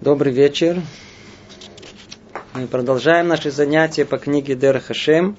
[0.00, 0.80] Добрый вечер.
[2.54, 5.36] Мы продолжаем наши занятия по книге Дер Хашем.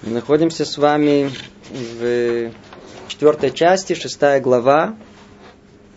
[0.00, 1.30] Мы находимся с вами
[1.68, 2.50] в
[3.08, 4.96] четвертой части, шестая глава.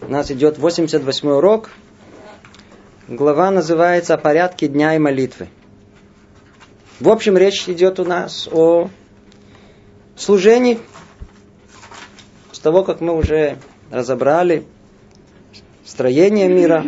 [0.02, 1.70] У нас идет 88 урок.
[3.08, 5.48] Глава называется «О порядке дня и молитвы».
[7.00, 8.90] В общем, речь идет у нас о
[10.18, 10.78] служении.
[12.52, 13.60] С того, как мы уже
[13.92, 14.66] разобрали
[15.92, 16.86] строение мира,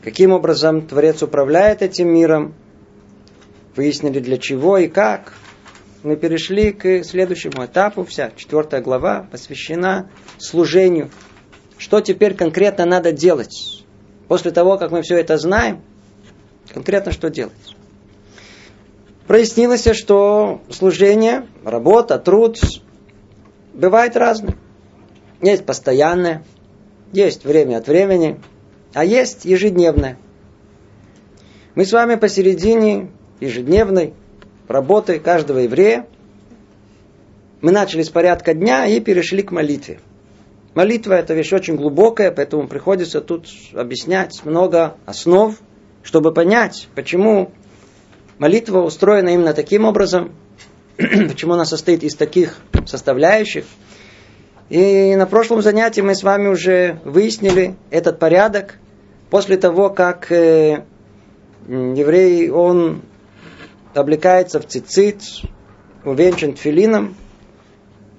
[0.00, 2.54] каким образом Творец управляет этим миром,
[3.74, 5.34] выяснили для чего и как.
[6.04, 8.04] Мы перешли к следующему этапу.
[8.04, 11.10] Вся четвертая глава посвящена служению.
[11.76, 13.84] Что теперь конкретно надо делать?
[14.28, 15.82] После того, как мы все это знаем,
[16.72, 17.76] конкретно что делать?
[19.26, 22.60] Прояснилось, что служение, работа, труд
[23.74, 24.54] бывает разное.
[25.42, 26.44] Есть постоянное,
[27.16, 28.38] есть время от времени,
[28.92, 30.18] а есть ежедневное.
[31.74, 33.10] Мы с вами посередине
[33.40, 34.12] ежедневной
[34.68, 36.06] работы каждого еврея.
[37.62, 39.98] Мы начали с порядка дня и перешли к молитве.
[40.74, 45.58] Молитва это вещь очень глубокая, поэтому приходится тут объяснять много основ,
[46.02, 47.50] чтобы понять, почему
[48.38, 50.34] молитва устроена именно таким образом,
[50.98, 53.64] почему она состоит из таких составляющих–
[54.68, 58.74] и на прошлом занятии мы с вами уже выяснили этот порядок.
[59.30, 60.84] После того, как э,
[61.68, 63.02] еврей, он
[63.94, 65.22] облекается в цицит,
[66.04, 67.16] увенчан тфилином,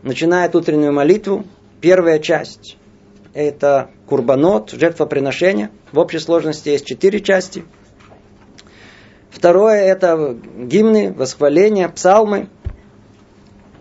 [0.04, 1.46] начинает утреннюю молитву.
[1.82, 2.78] Первая часть–
[3.34, 5.70] это курбанот, жертвоприношение.
[5.92, 7.66] В общей сложности есть четыре части.
[9.30, 12.48] Второе– это гимны, восхваления, псалмы.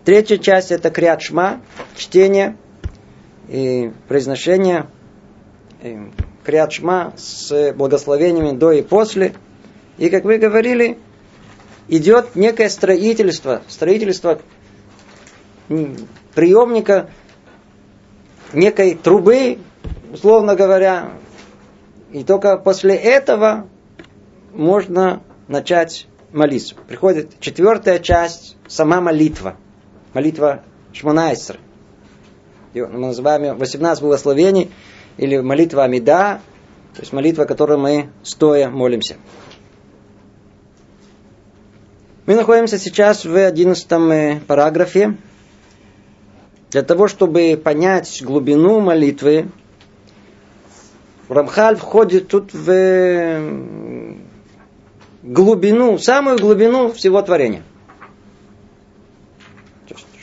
[0.07, 1.59] Третья часть это криат шма,
[1.97, 2.55] чтение
[3.49, 4.87] и произношение
[5.83, 5.97] и
[6.45, 9.33] криат шма с благословениями до и после.
[9.97, 10.97] И, как вы говорили,
[11.89, 14.39] идет некое строительство, строительство
[15.67, 17.09] приемника
[18.53, 19.57] некой трубы,
[20.13, 21.11] условно говоря.
[22.13, 23.67] И только после этого
[24.53, 26.75] можно начать молиться.
[26.87, 29.57] Приходит четвертая часть, сама молитва–
[30.13, 30.63] молитва
[30.93, 31.59] Шмонайсер.
[32.73, 34.71] Мы называем ее 18 благословений
[35.17, 36.41] или молитва Амида,
[36.93, 39.17] то есть молитва, которой мы стоя молимся.
[42.25, 45.15] Мы находимся сейчас в 11 э, параграфе.
[46.71, 49.49] Для того, чтобы понять глубину молитвы,
[51.29, 54.15] Рамхаль входит тут в э,
[55.23, 57.63] глубину, самую глубину всего творения–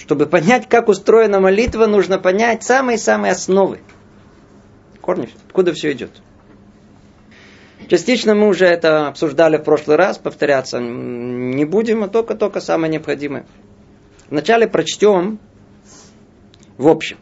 [0.04, 3.80] чтобы понять, как устроена молитва, нужно понять самые-самые основы.
[5.00, 6.10] Корни, откуда все идет.
[7.88, 13.46] Частично мы уже это обсуждали в прошлый раз, повторяться не будем, а только-только самое необходимое.
[14.28, 15.38] Вначале прочтем
[16.76, 17.16] в общем.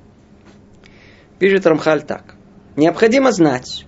[1.39, 2.35] Пишет Рамхаль так.
[2.75, 3.87] Необходимо знать,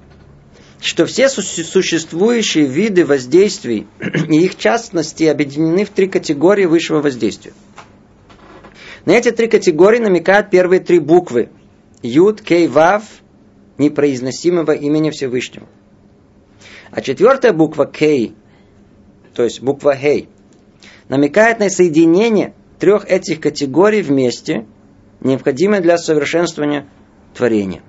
[0.80, 3.88] что все существующие виды воздействий
[4.28, 7.54] и их частности объединены в три категории высшего воздействия–
[9.04, 11.50] на эти три категории намекают первые три буквы.
[12.02, 13.04] Юд, Кей, Вав,
[13.78, 15.66] непроизносимого имени Всевышнего.
[16.90, 18.34] А четвертая буква Кей,
[19.34, 20.28] то есть буква Хей,
[21.08, 24.66] намекает на соединение трех этих категорий вместе,
[25.20, 26.86] необходимое для совершенствования
[27.34, 27.82] творения.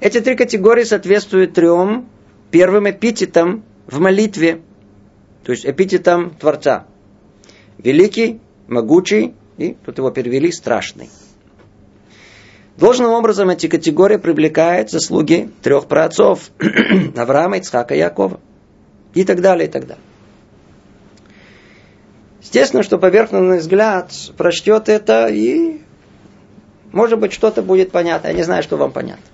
[0.00, 2.08] Эти три категории соответствуют трем
[2.50, 4.60] первым эпитетам в молитве,
[5.42, 6.86] то есть эпитетам Творца.
[7.78, 11.10] Великий, могучий и тут его перевели страшный.
[12.76, 16.50] Должным образом эти категории привлекают заслуги трех праотцов
[17.16, 18.38] Авраама, Ицхака и Якова.
[19.14, 20.04] И так далее, и так далее.
[22.42, 25.80] Естественно, что поверхностный взгляд прочтет это и
[26.92, 28.28] может быть что-то будет понятно.
[28.28, 29.24] Я не знаю, что вам понятно.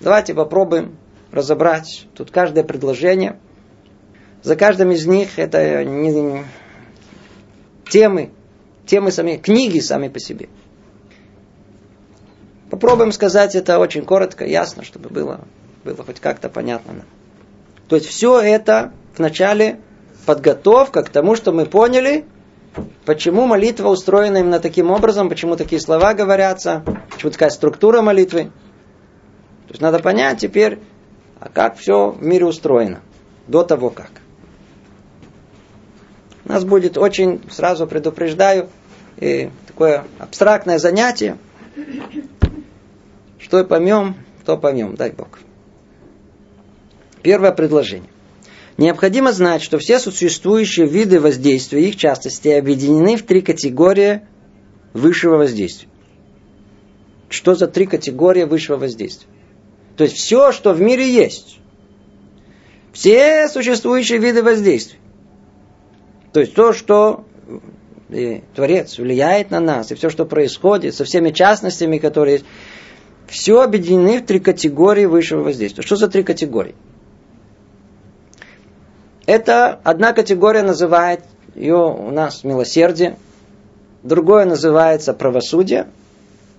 [0.00, 0.96] Давайте попробуем
[1.32, 3.38] разобрать тут каждое предложение.
[4.42, 6.44] За каждым из них это не,
[7.88, 8.30] темы,
[8.90, 10.48] темы сами, книги сами по себе.
[12.70, 15.42] Попробуем сказать это очень коротко, ясно, чтобы было,
[15.84, 17.04] было хоть как-то понятно.
[17.88, 19.78] То есть все это вначале
[20.26, 22.24] подготовка к тому, что мы поняли,
[23.04, 28.44] почему молитва устроена именно таким образом, почему такие слова говорятся, почему такая структура молитвы.
[29.66, 30.80] То есть надо понять теперь,
[31.38, 33.02] а как все в мире устроено
[33.46, 34.10] до того как.
[36.44, 38.68] У нас будет очень, сразу предупреждаю,
[39.20, 41.38] и такое абстрактное занятие.
[43.38, 45.38] Что поймем, то поймем, дай Бог.
[47.22, 48.08] Первое предложение.
[48.78, 54.22] Необходимо знать, что все существующие виды воздействия, их частности, объединены в три категории
[54.94, 55.88] высшего воздействия.
[57.28, 59.28] Что за три категории высшего воздействия?
[59.96, 61.60] То есть все, что в мире есть.
[62.92, 64.98] Все существующие виды воздействия.
[66.32, 67.26] То есть то, что
[68.10, 72.46] и Творец влияет на нас, и все, что происходит, со всеми частностями, которые есть,
[73.26, 75.82] все объединены в три категории высшего воздействия.
[75.82, 76.74] Что за три категории?
[79.26, 81.22] Это одна категория называет
[81.54, 83.16] ее у нас милосердие,
[84.02, 85.88] другое называется правосудие,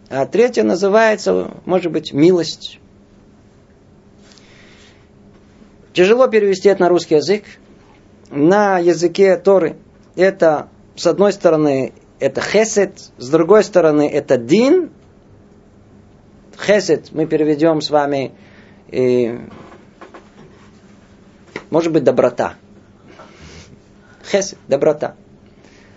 [0.10, 2.80] а третье называется, может быть, милость.
[5.94, 7.44] Тяжело перевести это на русский язык.
[8.30, 9.76] На языке Торы
[10.16, 10.70] это,
[11.02, 14.92] с одной стороны, это хесед, с другой стороны, это дин.
[16.64, 18.34] Хесед мы переведем с вами,
[18.90, 19.40] и,
[21.72, 22.54] может быть, доброта.
[24.32, 25.16] Хесед, доброта.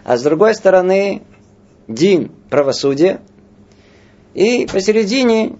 [0.04, 1.22] А с другой стороны,
[1.86, 3.20] дин, правосудие.
[4.32, 5.58] И посередине,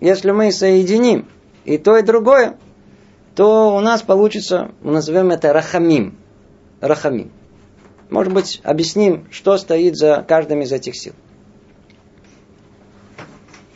[0.00, 1.28] если мы соединим
[1.64, 2.58] и то, и другое,
[3.36, 6.18] то у нас получится, мы назовем это рахамим.
[6.80, 7.30] Рахамим.
[8.10, 11.14] Может быть, объясним, что стоит за каждым из этих сил.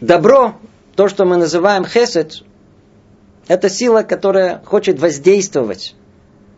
[0.00, 0.56] Добро,
[0.96, 2.42] то, что мы называем хесед,
[3.46, 5.94] это сила, которая хочет воздействовать.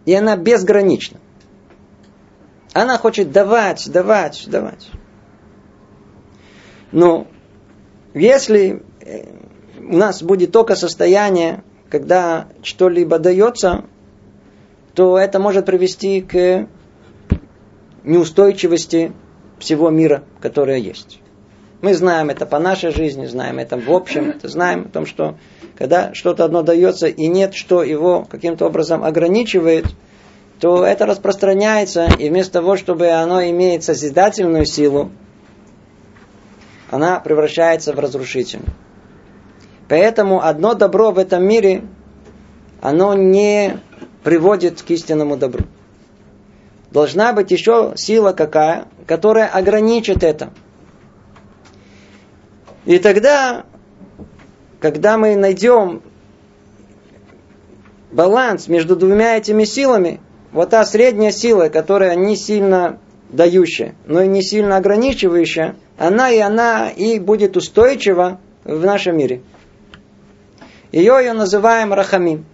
[0.07, 1.21] И она безгранична.
[2.73, 4.89] Она хочет давать, давать, давать.
[6.93, 7.27] Но
[8.15, 9.27] если э,
[9.79, 13.85] у нас будет только состояние, когда что-либо дается,
[14.95, 16.69] то это может привести к
[18.07, 19.13] неустойчивости
[19.59, 21.21] всего мира, которое есть.
[21.83, 25.37] Мы знаем это по нашей жизни, знаем это в общем, это знаем о том, что
[25.77, 29.85] когда что-то одно дается и нет, что его каким-то образом ограничивает,
[30.61, 35.11] то это распространяется, и вместо того, чтобы оно имеет созидательную силу,
[36.91, 38.73] она превращается в разрушительную.
[39.89, 41.85] Поэтому одно добро в этом мире,
[42.81, 43.79] оно не
[44.25, 45.67] приводит к истинному добру.
[46.97, 50.51] Должна быть еще сила какая, которая ограничит это.
[52.87, 53.67] И тогда,
[54.81, 56.01] когда мы найдем
[58.11, 60.23] баланс между двумя этими силами,
[60.53, 66.39] вот та средняя сила, которая не сильно дающая, но и не сильно ограничивающая, она и
[66.39, 69.43] она и будет устойчива в нашем мире.
[70.93, 72.47] Ее ее называем рахамим.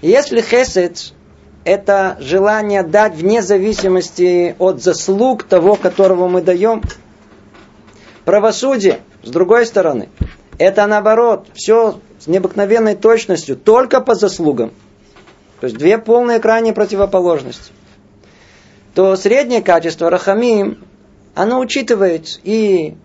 [0.00, 1.12] Если хесед–
[1.64, 6.82] это желание дать вне зависимости от заслуг того, которого мы даем,
[8.24, 10.08] правосудие, с другой стороны,
[10.58, 14.72] это наоборот, все с необыкновенной точностью, только по заслугам–
[15.62, 17.70] то есть две полные крайние противоположности.
[18.96, 20.84] То среднее качество рахамим,
[21.36, 22.96] оно учитывает и,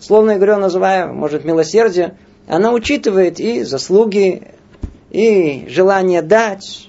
[0.00, 2.16] словно говоря, называем, может, милосердие,
[2.48, 4.52] оно учитывает и заслуги,
[5.10, 6.88] и желание дать.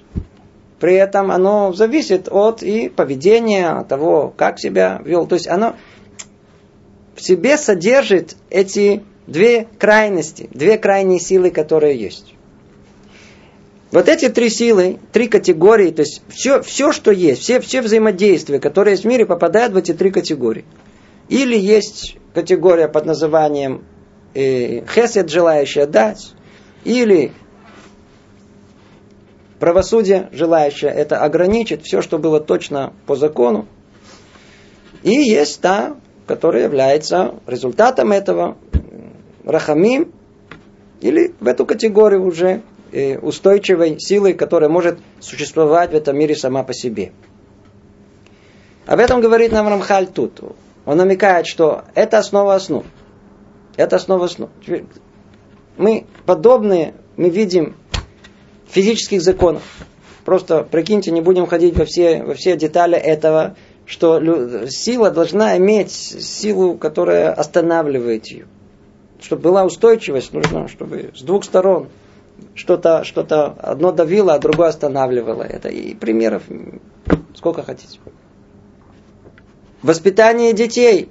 [0.80, 5.26] При этом оно зависит от и поведения, того, как себя вел.
[5.26, 5.76] То есть оно
[7.16, 12.36] в себе содержит эти две крайности, две крайние силы, которые есть.
[13.92, 18.60] Вот эти три силы, три категории, то есть все, все что есть, все, все взаимодействия,
[18.60, 20.66] которые есть в мире, попадают в эти три категории.
[21.30, 23.86] Или есть категория под названием
[24.34, 26.34] э, хесед, желающая дать,
[26.84, 27.32] или
[29.60, 33.68] правосудие, желающее это ограничить, все, что было точно по закону.
[35.04, 35.96] И есть та,
[36.28, 38.58] которая является результатом этого,
[39.44, 40.12] рахамим,
[41.02, 42.62] или в эту категорию уже
[42.98, 47.12] Э, устойчивой силой, которая может существовать в этом мире сама по себе.
[48.86, 50.40] Об этом говорит нам Рамхаль тут.
[50.86, 52.86] Он намекает, что это основа основ.
[53.76, 54.50] Это основа основ.
[55.76, 57.76] Мы подобные, мы видим
[58.68, 59.64] физических законов.
[60.24, 63.56] Просто прикиньте, не будем ходить во все, во все детали этого,
[63.86, 68.48] что сила должна иметь силу, которая останавливает ее.
[69.22, 71.90] Чтобы была устойчивость, нужно, чтобы с двух сторон
[72.54, 73.22] что-то что
[73.60, 75.70] одно давило, а другое останавливало это.
[75.70, 76.44] И примеров
[77.36, 78.00] сколько хотите.
[79.82, 81.10] Воспитание детей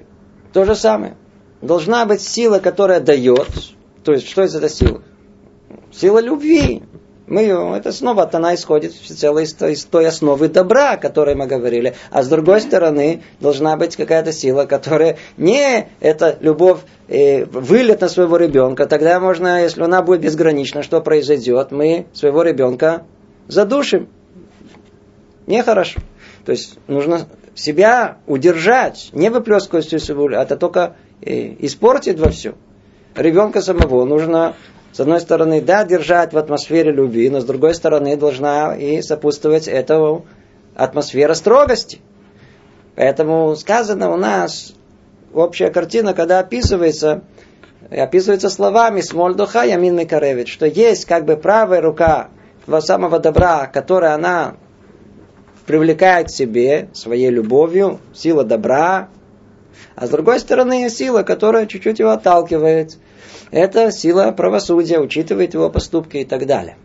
[0.52, 1.16] то же самое.
[1.62, 3.48] Должна быть сила, которая дает.
[4.04, 5.02] То есть, что это за сила?
[5.92, 6.82] Сила любви.
[7.26, 11.46] Мы, это снова от она исходит всецело из, из той основы добра, о которой мы
[11.46, 11.94] говорили.
[12.10, 18.10] А с другой стороны, должна быть какая-то сила, которая не это любовь э, вылет на
[18.10, 18.86] своего ребенка.
[18.86, 21.70] Тогда можно, если она будет безгранична, что произойдет?
[21.70, 23.04] Мы своего ребенка
[23.48, 24.08] задушим.
[25.46, 26.00] Нехорошо.
[26.44, 32.28] То есть нужно себя удержать, не выплескивать всю свою, а это только э, испортит во
[32.28, 32.54] все.
[33.16, 34.56] Ребенка самого нужно
[34.94, 39.66] с одной стороны, да, держать в атмосфере любви, но с другой стороны, должна и сопутствовать
[39.66, 40.24] этому
[40.76, 41.98] атмосфера строгости.
[42.94, 44.72] Поэтому сказано у нас
[45.32, 47.24] общая картина, когда описывается,
[47.90, 52.28] описывается словами «Смольдуха Ямин Микаревич», что есть как бы правая рука
[52.78, 54.54] самого добра, которая она
[55.66, 59.08] привлекает к себе своей любовью, сила добра,
[59.96, 62.96] а с другой стороны сила, которая чуть-чуть его отталкивает–
[63.50, 66.76] это сила правосудия, учитывает его поступки и так далее.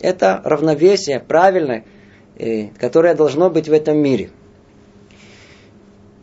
[0.00, 1.84] Это равновесие правильное,
[2.38, 4.30] э, которое должно быть в этом мире.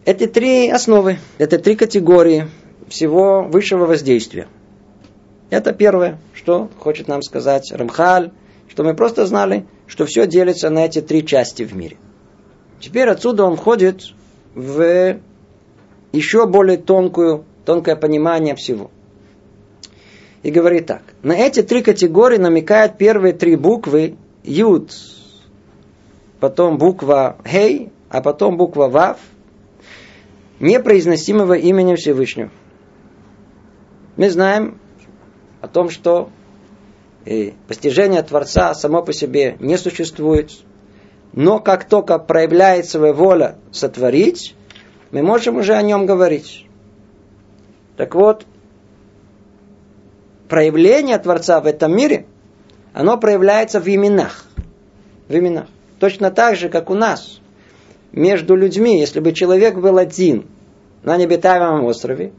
[0.05, 2.47] Эти три основы, это три категории
[2.87, 4.47] всего высшего воздействия.
[5.51, 8.31] Это первое, что хочет нам сказать Рамхаль,
[8.69, 11.97] что мы просто знали, что все делится на эти три части в мире.
[12.79, 14.01] Теперь отсюда он входит
[14.55, 15.19] в
[16.11, 18.89] еще более тонкую, тонкое понимание всего–
[20.43, 21.03] и говорит так.
[21.21, 24.91] На эти три категории намекают первые три буквы Юд,
[26.39, 29.19] потом буква Хей, а потом буква Вав,
[30.59, 32.49] непроизносимого имени Всевышнего.
[34.17, 34.79] Мы знаем
[35.61, 36.29] о том, что
[37.25, 40.51] и постижение Творца само по себе не существует,
[41.33, 44.55] но как только проявляет своя воля сотворить,
[45.11, 46.65] мы можем уже о нем говорить.
[47.95, 48.45] Так вот,
[50.51, 52.25] проявление Творца в этом мире,
[52.93, 54.47] оно проявляется в именах.
[55.29, 55.67] В именах.
[55.97, 57.39] Точно так же, как у нас.
[58.11, 60.47] Между людьми, если бы человек был один
[61.03, 62.33] на необитаемом острове,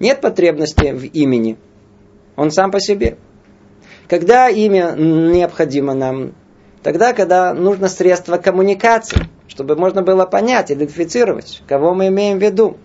[0.00, 1.58] нет потребности в имени.
[2.36, 3.18] Он сам по себе.
[4.08, 6.32] Когда имя необходимо нам?
[6.82, 12.78] Тогда, когда нужно средство коммуникации, чтобы можно было понять, идентифицировать, кого мы имеем в виду,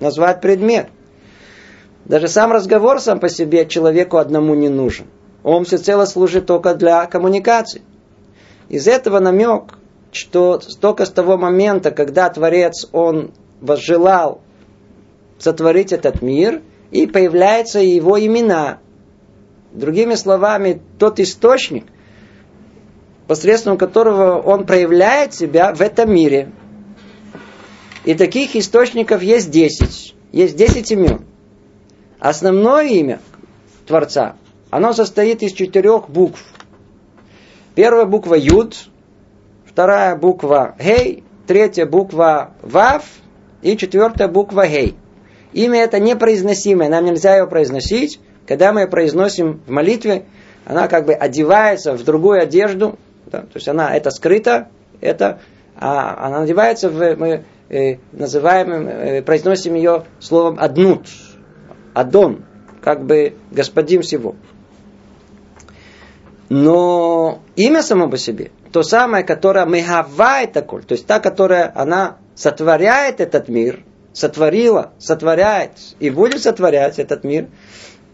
[0.00, 0.88] назвать предмет–
[2.04, 5.06] даже сам разговор сам по себе человеку одному не нужен.
[5.42, 7.82] Он всецело служит только для коммуникации.
[8.68, 9.74] Из этого намек,
[10.12, 14.40] что только с того момента, когда Творец, он возжелал
[15.38, 18.78] сотворить этот мир, и появляются его имена.
[19.72, 21.84] Другими словами, тот источник,
[23.26, 26.52] посредством которого он проявляет себя в этом мире.
[28.04, 30.14] И таких источников есть десять.
[30.30, 31.23] Есть десять имен.
[32.24, 33.20] Основное имя
[33.86, 34.36] Творца,
[34.70, 36.42] оно состоит из четырех букв.
[37.74, 38.88] Первая буква Юд,
[39.66, 43.04] вторая буква Гей, третья буква Вав
[43.60, 44.96] и четвертая буква Гей.
[45.52, 48.18] Имя это непроизносимое, нам нельзя его произносить.
[48.46, 50.24] Когда мы ее произносим в молитве,
[50.64, 54.68] она как бы одевается в другую одежду, да, то есть она это скрыто,
[55.02, 55.40] это
[55.76, 61.06] а она одевается в, мы э, называем, э, произносим ее словом аднут,
[61.94, 62.44] Адон,
[62.82, 64.34] как бы господин всего.
[66.50, 72.18] Но имя само по себе, то самое, которое мегавает такой, то есть та, которая она
[72.34, 73.82] сотворяет этот мир,
[74.12, 77.48] сотворила, сотворяет и будет сотворять этот мир,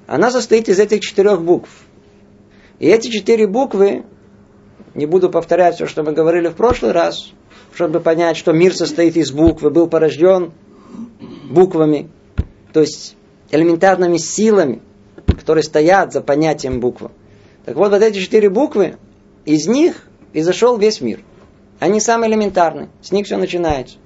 [0.06, 1.70] она состоит из этих четырех букв.
[2.78, 4.04] И эти четыре буквы,
[4.94, 7.32] не буду повторять все, что мы говорили в прошлый раз,
[7.74, 10.52] чтобы понять, что мир состоит из букв, был порожден
[11.50, 12.10] буквами.
[12.72, 13.16] То есть
[13.50, 14.82] элементарными силами,
[15.26, 17.10] которые стоят за понятием буквы.
[17.64, 18.96] Так вот, вот эти четыре буквы,
[19.44, 21.20] из них и зашел весь мир.
[21.78, 22.88] Они самые элементарные.
[23.00, 23.96] С них все начинается.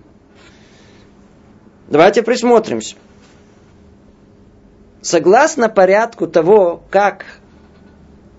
[1.89, 2.97] Давайте присмотримся.
[5.03, 7.27] Согласно порядку того, как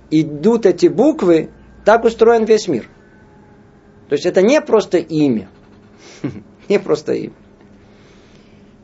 [0.10, 1.52] идут эти буквы,
[1.84, 2.90] так устроен весь мир.
[4.10, 5.48] То есть это не просто имя.
[6.70, 7.34] Не просто имя.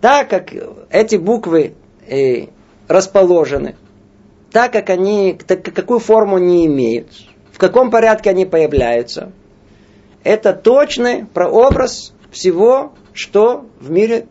[0.02, 0.54] Так как
[0.92, 1.76] эти буквы
[2.12, 2.48] э,
[2.88, 3.76] расположены,
[4.52, 7.08] так как они, так, какую форму они имеют,
[7.52, 9.32] в каком порядке они появляются,
[10.24, 14.28] это точный прообраз всего, что в мире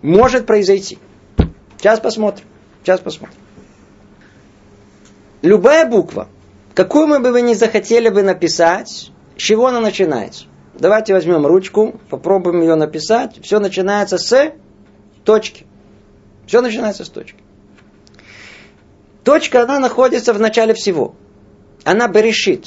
[0.00, 0.98] может произойти.
[1.78, 2.46] Сейчас посмотрим.
[2.82, 3.38] Сейчас посмотрим.
[5.42, 6.28] Любая буква,
[6.74, 10.44] какую мы бы вы не захотели бы написать, с чего она начинается?
[10.78, 13.40] Давайте возьмем ручку, попробуем ее написать.
[13.42, 14.52] Все начинается с
[15.24, 15.66] точки.
[16.46, 17.38] Все начинается с точки.
[19.24, 21.14] Точка, она находится в начале всего.
[21.84, 22.66] Она берешит.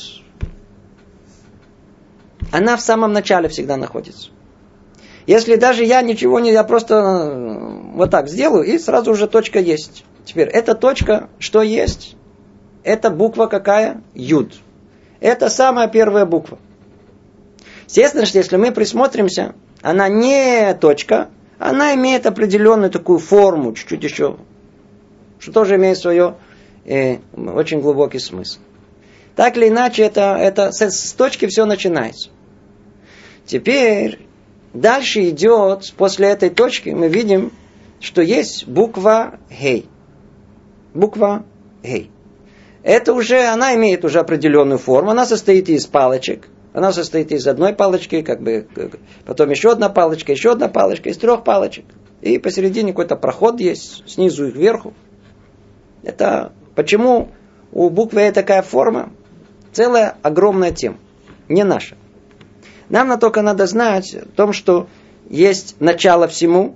[2.52, 4.30] она в самом начале всегда находится.
[5.28, 9.60] Если даже я ничего не, я просто э, вот так сделаю, и сразу уже точка
[9.60, 10.06] есть.
[10.24, 12.16] Теперь, эта точка, что есть?
[12.84, 14.02] Это буква какая?
[14.14, 14.54] Юд.
[15.20, 16.60] Это самая первая буква.
[17.88, 24.38] Естественно, что если мы присмотримся, она не точка, она имеет определенную такую форму, чуть-чуть еще,
[25.40, 26.36] что тоже имеет свое
[26.86, 28.60] э, очень глубокий смысл.
[29.36, 32.30] Так или иначе, это, это с, с точки все начинается.
[33.46, 34.20] Теперь
[34.74, 37.52] дальше идет, после этой точки мы видим,
[38.00, 39.88] что есть буква Хей.
[40.94, 41.46] Буква
[41.84, 42.12] Хей.
[42.84, 46.48] Это уже, она имеет уже определенную форму, она состоит из палочек.
[46.76, 48.68] Она состоит из одной палочки, как бы,
[49.26, 51.86] потом еще одна палочка, еще одна палочка, из трех палочек.
[52.20, 54.94] И посередине какой-то проход есть, снизу и кверху.
[56.04, 57.30] Это почему
[57.72, 59.14] у буквы Э такая форма?
[59.72, 60.98] Целая огромная тема,
[61.48, 61.96] не наша.
[62.90, 64.90] Нам на только надо знать о том, что
[65.30, 66.76] есть начало всему,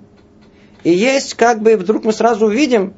[0.82, 2.94] и есть, как бы, вдруг мы сразу увидим,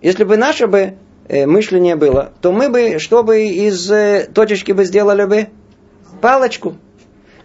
[0.00, 0.94] если бы наше бы
[1.26, 5.48] э, мышление было, то мы бы, что бы из э, точечки бы сделали бы?
[6.24, 6.78] Палочку.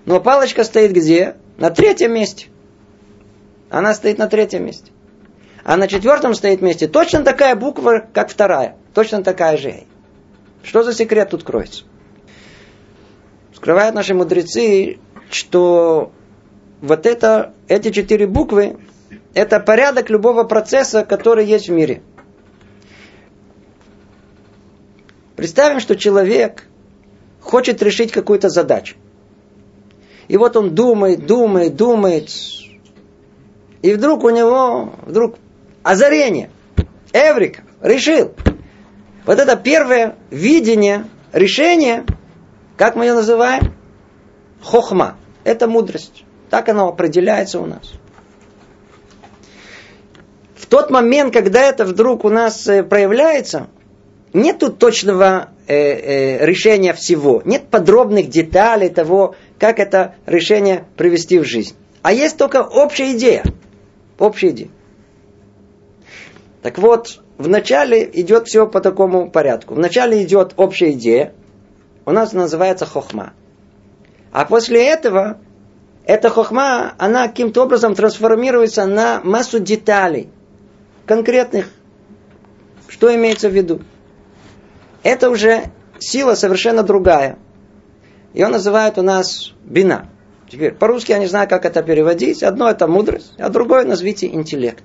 [0.06, 1.36] Но палочка стоит где?
[1.58, 2.48] На третьем месте.
[3.70, 4.90] Она стоит на третьем месте.
[5.66, 8.78] А на четвертом стоит месте точно такая буква, как вторая.
[8.94, 9.84] Точно такая же.
[10.64, 11.84] Что за секрет тут кроется?
[13.54, 16.14] Скрывают наши мудрецы, что
[16.80, 18.78] вот это, эти четыре буквы,
[19.34, 22.02] это порядок любого процесса, который есть в мире.
[25.36, 26.69] Представим, что человек
[27.50, 28.96] хочет решить какую-то задачу.
[30.27, 32.29] И вот он думает, думает, думает.
[33.82, 35.36] И вдруг у него вдруг
[35.84, 36.50] озарение.
[37.12, 37.63] Эврика.
[37.82, 38.34] Решил.
[39.25, 42.06] Вот это первое видение, решение–
[42.79, 43.74] как мы ее называем?
[44.63, 45.18] Хохма.
[45.44, 46.24] Это мудрость.
[46.50, 47.91] Так оно определяется у нас.
[50.56, 53.68] В тот момент, когда это вдруг у нас э, проявляется,
[54.34, 57.42] нет точного э, э, решения всего.
[57.46, 61.76] Нет подробных деталей того, как это решение привести в жизнь.
[62.02, 63.44] А есть только общая идея.
[64.18, 64.70] Общая идея.
[66.62, 69.76] Так вот, вначале идет все по такому порядку.
[69.76, 71.34] Вначале идет общая идея,
[72.06, 73.34] у нас называется хохма.
[74.32, 75.39] А после этого
[76.06, 80.30] эта хохма, она каким-то образом трансформируется на массу деталей,
[81.06, 81.70] конкретных.
[82.88, 83.82] Что имеется в виду?
[85.04, 87.38] Это уже сила совершенно другая.
[88.34, 90.10] Ее называют у нас бина.
[90.50, 92.44] Теперь, по-русски я не знаю, как это переводить.
[92.44, 94.84] Одно это мудрость, а другое назовите интеллект.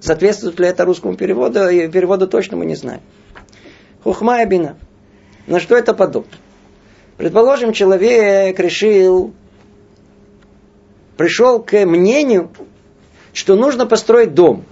[0.00, 1.60] Соответствует ли это русскому переводу?
[1.90, 3.00] Переводу точно мы не знаем.
[4.04, 4.76] Хухма и бина.
[5.46, 6.30] На что это подобно?
[7.16, 9.34] Предположим, человек решил,
[11.16, 12.50] пришел к мнению,
[13.32, 14.64] что нужно построить дом.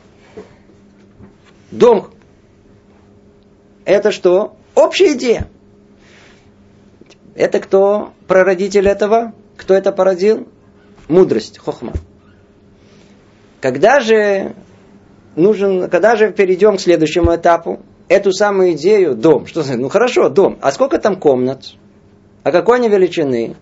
[1.70, 2.10] Дом.
[3.86, 4.56] Это что?
[4.74, 5.48] Общая идея.
[7.34, 9.32] Это кто прародитель этого?
[9.56, 10.46] Кто это породил?
[11.08, 11.94] Мудрость, хохма.
[13.62, 14.54] Когда же
[15.34, 17.80] нужен, когда же перейдем к следующему этапу?
[18.08, 19.46] эту самую идею дом.
[19.46, 20.58] Что ну хорошо, дом.
[20.60, 21.74] А сколько там комнат?
[22.42, 23.56] А какой они величины?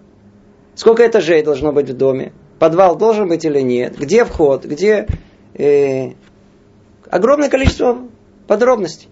[0.74, 2.32] Сколько этажей должно быть в доме?
[2.58, 3.96] Подвал должен быть или нет?
[3.98, 4.64] Где вход?
[4.64, 5.06] Где...
[5.56, 6.10] Э,
[7.10, 7.98] огромное количество
[8.46, 9.08] подробностей.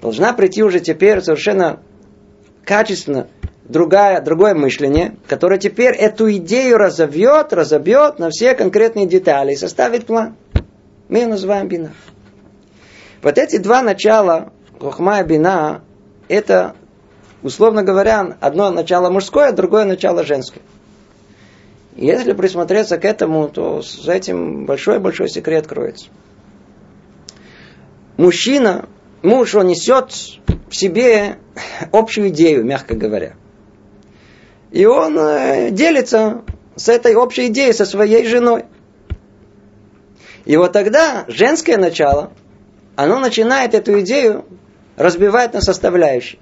[0.00, 1.80] Должна прийти уже теперь совершенно
[2.64, 3.28] качественно
[3.64, 10.06] другая, другое мышление, которое теперь эту идею разовьет, разобьет на все конкретные детали и составит
[10.06, 10.36] план.
[11.08, 11.92] Мы ее называем бинар.
[13.22, 15.82] Вот эти два начала, Хохма и Бина,
[16.28, 16.76] это,
[17.42, 20.62] условно говоря, одно начало мужское, другое начало женское.
[21.96, 26.10] Если присмотреться к этому, то с этим большой-большой секрет кроется.
[28.16, 28.88] Мужчина,
[29.22, 30.12] муж, он несет
[30.68, 31.36] в себе
[31.92, 33.34] общую идею, мягко говоря.
[34.70, 36.42] И он э, делится
[36.76, 38.64] с этой общей идеей со своей женой.
[40.44, 42.32] И вот тогда женское начало–
[42.98, 44.44] оно начинает эту идею
[44.96, 46.40] разбивать на составляющие.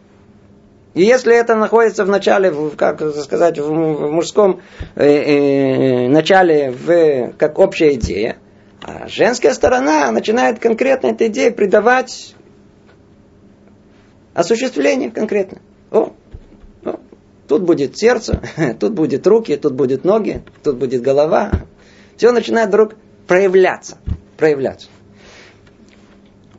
[0.95, 4.63] И если это находится в начале, как сказать, в мужском
[4.95, 8.39] э, э, начале, в, как общая идея,
[8.83, 12.35] а женская сторона начинает конкретно этой идее придавать
[14.37, 15.59] осуществление конкретно.
[15.91, 16.13] О,
[16.85, 17.01] о,
[17.49, 18.41] тут будет сердце,
[18.81, 21.51] тут будет руки, тут будет ноги, тут будет голова.
[22.17, 22.95] Все начинает вдруг
[23.27, 23.99] проявляться.
[24.37, 24.89] проявляться.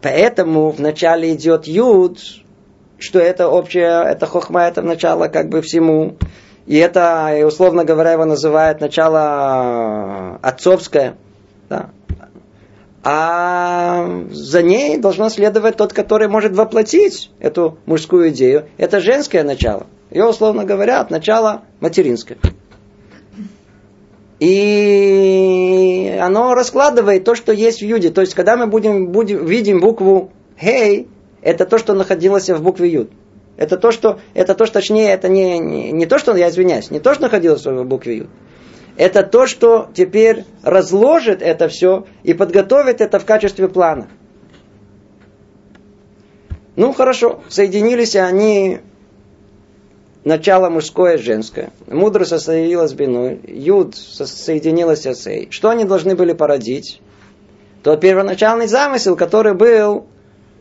[0.02, 2.20] Поэтому вначале идет юд,
[2.98, 6.18] что это общее, это хохма, это начало как бы всему.
[6.66, 11.16] И это, условно говоря, его называют начало отцовское.
[11.70, 11.92] Да.
[13.10, 18.68] А за ней должно следовать тот, который может воплотить эту мужскую идею.
[18.76, 19.88] Это женское начало.
[20.12, 22.38] Ее, условно говоря, от начала материнское.
[24.42, 28.10] И оно раскладывает то, что есть в Юде.
[28.10, 31.08] То есть, когда мы будем, будем, видим букву Хей,
[31.42, 33.10] это то, что находилось в букве Юд.
[33.56, 36.92] Это то, что, это то, что точнее, это не, не, не то, что, я извиняюсь,
[36.92, 38.28] не то, что находилось в букве Юд.
[38.98, 44.08] Это то, что теперь разложит это все и подготовит это в качестве плана.
[46.76, 48.80] Ну, хорошо, соединились они
[50.24, 51.72] начало мужское и женское.
[51.86, 55.48] Мудро с биной, юд соединилась с эсей.
[55.52, 57.00] Что они должны были породить?
[57.84, 60.08] Тот первоначальный замысел, который был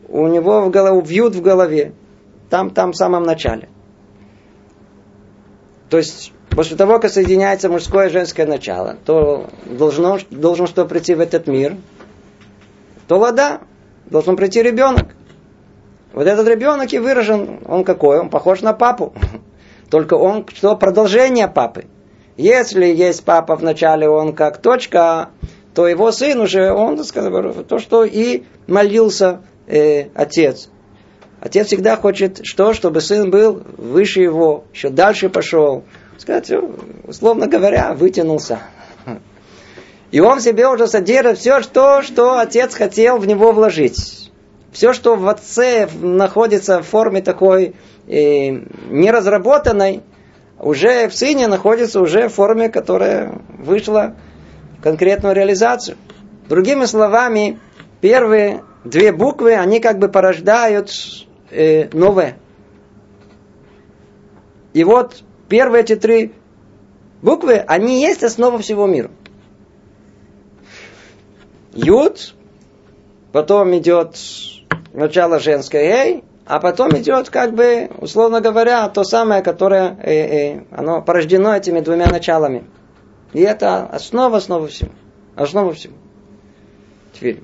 [0.07, 1.93] у него в голову, вьют в голове.
[2.49, 3.67] Там, там в самом начале.
[5.89, 11.13] То есть, после того, как соединяется мужское и женское начало, то должно, должен что прийти
[11.13, 11.77] в этот мир,
[13.07, 13.61] то вода,
[14.07, 15.05] должен прийти ребенок.
[16.13, 18.19] Вот этот ребенок и выражен, он какой?
[18.19, 19.13] Он похож на папу.
[19.91, 20.75] Только он что?
[20.75, 21.85] Продолжение папы.
[22.37, 25.29] Если есть папа в начале, он как точка,
[25.75, 30.71] то его сын уже, он, сказал, то, что и молился э, отец.
[31.39, 32.73] Отец всегда хочет что?
[32.73, 35.83] Чтобы сын был выше его, еще дальше пошел.
[36.17, 36.51] Сказать,
[37.03, 38.59] условно говоря, вытянулся.
[40.09, 44.31] И он себе уже содержит все, что, что отец хотел в него вложить.
[44.71, 47.75] Все, что в отце находится в форме такой
[48.07, 48.49] э,
[48.89, 50.01] неразработанной,
[50.59, 54.15] уже в сыне находится уже в форме, которая вышла
[54.79, 55.97] в конкретную реализацию.
[56.47, 57.59] Другими словами,
[58.01, 60.91] первые две буквы, они как бы порождают
[61.51, 62.37] э, новое.
[64.73, 66.33] И вот первые эти три
[67.21, 69.11] буквы, они есть основа всего мира.
[71.73, 72.33] Юд,
[73.31, 74.15] потом идет
[74.93, 80.63] начало женское эй, а потом идет, как бы, условно говоря, то самое, которое э, э,
[80.71, 82.63] оно порождено этими двумя началами.
[83.33, 84.91] И это основа, основа всего.
[85.35, 85.93] Основа всего.
[87.13, 87.41] Теперь,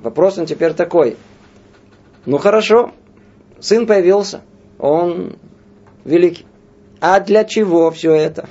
[0.00, 1.16] вопрос он теперь такой.
[2.24, 2.92] Ну хорошо,
[3.58, 4.42] сын появился,
[4.78, 5.36] он
[6.04, 6.46] великий.
[7.00, 8.48] А для чего все это?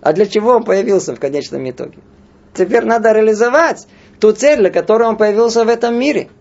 [0.00, 1.98] А для чего он появился в конечном итоге?
[2.54, 3.86] Теперь надо реализовать
[4.20, 6.28] ту цель, для которой он появился в этом мире–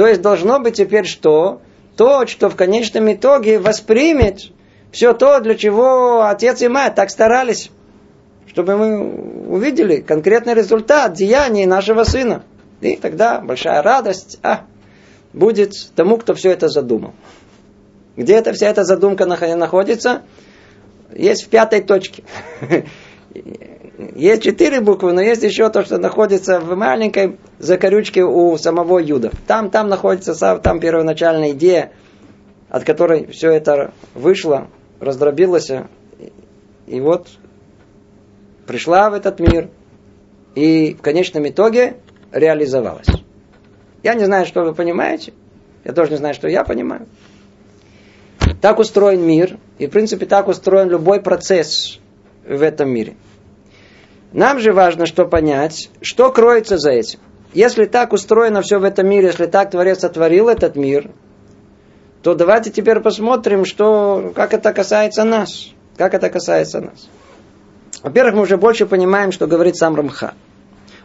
[0.00, 1.60] то есть должно быть теперь что?
[1.94, 4.50] То, что в конечном итоге воспримет
[4.92, 7.70] все то, для чего отец и мать так старались.
[8.46, 12.44] Чтобы мы увидели конкретный результат деяний нашего сына.
[12.80, 14.62] И тогда большая радость а,
[15.34, 17.12] будет тому, кто все это задумал.
[18.16, 20.22] Где эта вся эта задумка находится?
[21.14, 22.24] Есть в пятой точке.
[24.14, 29.30] Есть четыре буквы, но есть еще то, что находится в маленькой закорючке у самого Юда.
[29.46, 31.92] Там, там находится там первоначальная идея,
[32.70, 34.68] от которой все это вышло,
[35.00, 35.70] раздробилось.
[36.86, 37.28] И вот
[38.66, 39.68] пришла в этот мир
[40.54, 41.96] и в конечном итоге
[42.32, 43.08] реализовалась.
[44.02, 45.34] Я не знаю, что вы понимаете.
[45.84, 47.06] Я тоже не знаю, что я понимаю.
[48.60, 51.98] Так устроен мир, и в принципе так устроен любой процесс
[52.46, 53.16] в этом мире.
[54.32, 57.18] Нам же важно что понять, что кроется за этим.
[57.52, 61.10] Если так устроено все в этом мире, если так Творец сотворил этот мир,
[62.22, 65.70] то давайте теперь посмотрим, что, как это касается нас.
[65.96, 67.08] Как это касается нас.
[68.02, 70.34] Во-первых, мы уже больше понимаем, что говорит сам Рамха.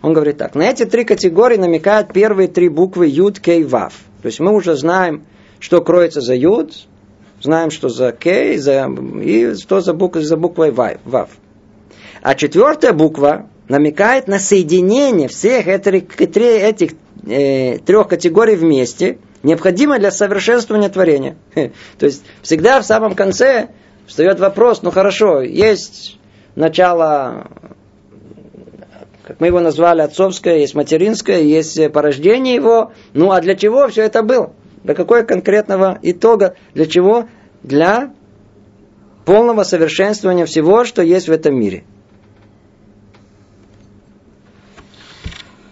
[0.01, 0.55] Он говорит так.
[0.55, 3.93] На эти три категории намекают первые три буквы Юд, Кей, Вав.
[4.21, 5.25] То есть мы уже знаем,
[5.59, 6.73] что кроется за Юд,
[7.41, 8.89] знаем, что за Кей, за,
[9.21, 11.29] и что за, буквой, за буквой Вав.
[12.21, 16.91] А четвертая буква намекает на соединение всех этих, этих
[17.27, 21.37] э, трех категорий вместе, необходимо для совершенствования творения.
[21.97, 23.69] То есть всегда в самом конце
[24.07, 26.17] встает вопрос, ну хорошо, есть
[26.55, 27.47] начало,
[29.23, 34.03] как мы его назвали, отцовское, есть материнское, есть порождение его, ну а для чего все
[34.03, 34.53] это было?
[34.85, 36.53] Для какого конкретного итога?
[36.75, 37.27] Для чего?
[37.63, 38.13] Для
[39.25, 41.83] полного совершенствования всего, что есть в этом мире.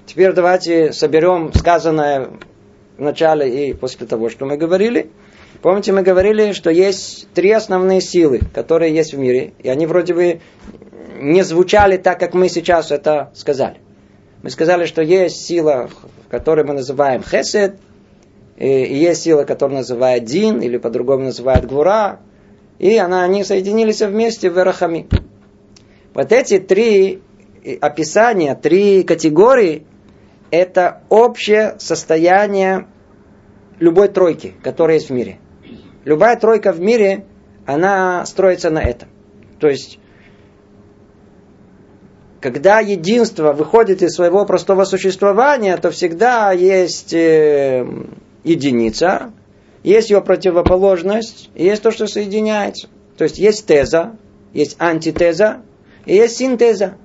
[0.08, 2.32] Теперь давайте соберем сказанное
[2.97, 5.12] в начале и после того, что мы говорили.
[5.62, 9.54] Помните, мы говорили, что есть три основные силы, которые есть в мире.
[9.60, 10.41] И они вроде бы
[11.19, 13.78] не звучали так, как мы сейчас это сказали.
[14.41, 15.91] Мы сказали, что есть сила,
[16.32, 17.78] которую мы называем хесед,
[18.57, 22.19] и есть сила, которая называют Дин, или по-другому называют Гвура,
[22.79, 25.07] и она, они соединились вместе в Рахами.
[26.13, 27.21] Вот эти три
[27.81, 29.85] описания, три категории,
[30.51, 32.87] это общее состояние
[33.79, 35.39] любой тройки, которая есть в мире.
[36.05, 37.25] Любая тройка в мире,
[37.65, 39.09] она строится на этом.
[39.59, 39.99] То есть,
[42.41, 47.87] когда единство выходит из своего простого существования, то всегда есть э,
[48.43, 49.32] единица,
[49.84, 52.88] есть ее противоположность, есть то, что соединяется.
[53.17, 54.15] То есть есть теза,
[54.53, 55.62] есть антитеза,
[56.06, 56.95] и есть синтеза.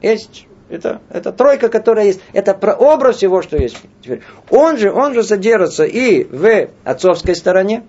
[0.00, 2.20] Есть это, это тройка, которая есть.
[2.32, 3.76] Это прообраз всего, что есть.
[4.02, 7.84] Теперь, он же, он же содержится и в отцовской стороне,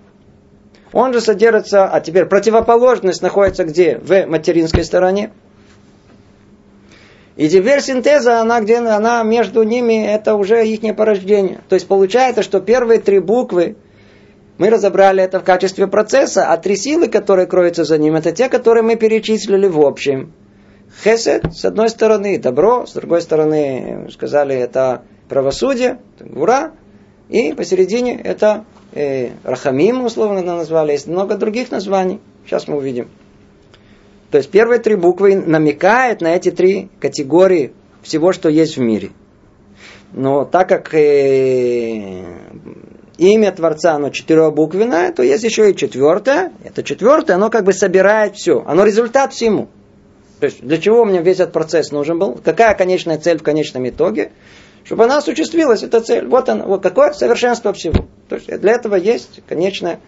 [0.92, 3.98] он же содержится, а теперь противоположность находится где?
[3.98, 5.30] В материнской стороне.
[7.36, 11.60] И теперь синтеза, она где она между ними, это уже их порождение.
[11.68, 13.76] То есть получается, что первые три буквы,
[14.58, 18.48] мы разобрали это в качестве процесса, а три силы, которые кроются за ним, это те,
[18.50, 20.34] которые мы перечислили в общем.
[21.02, 26.72] Хесед, с одной стороны, добро, с другой стороны, сказали, это правосудие, это гура,
[27.30, 32.20] и посередине это э, Рахамим, условно назвали, есть много других названий.
[32.44, 33.08] Сейчас мы увидим.
[34.30, 39.10] То есть первые три буквы намекают на эти три категории всего, что есть в мире.
[40.12, 42.24] Но так как э,
[43.18, 46.52] имя Творца, оно четырехбуквенное, то есть еще и четвертое.
[46.64, 48.62] Это четвертое, оно как бы собирает все.
[48.66, 49.68] Оно результат всему.
[50.38, 52.40] То есть для чего мне весь этот процесс нужен был?
[52.42, 54.32] Какая конечная цель в конечном итоге?
[54.84, 56.26] Чтобы она осуществилась, эта цель.
[56.26, 58.06] Вот она, вот какое совершенство всего.
[58.28, 60.00] То есть для этого есть конечная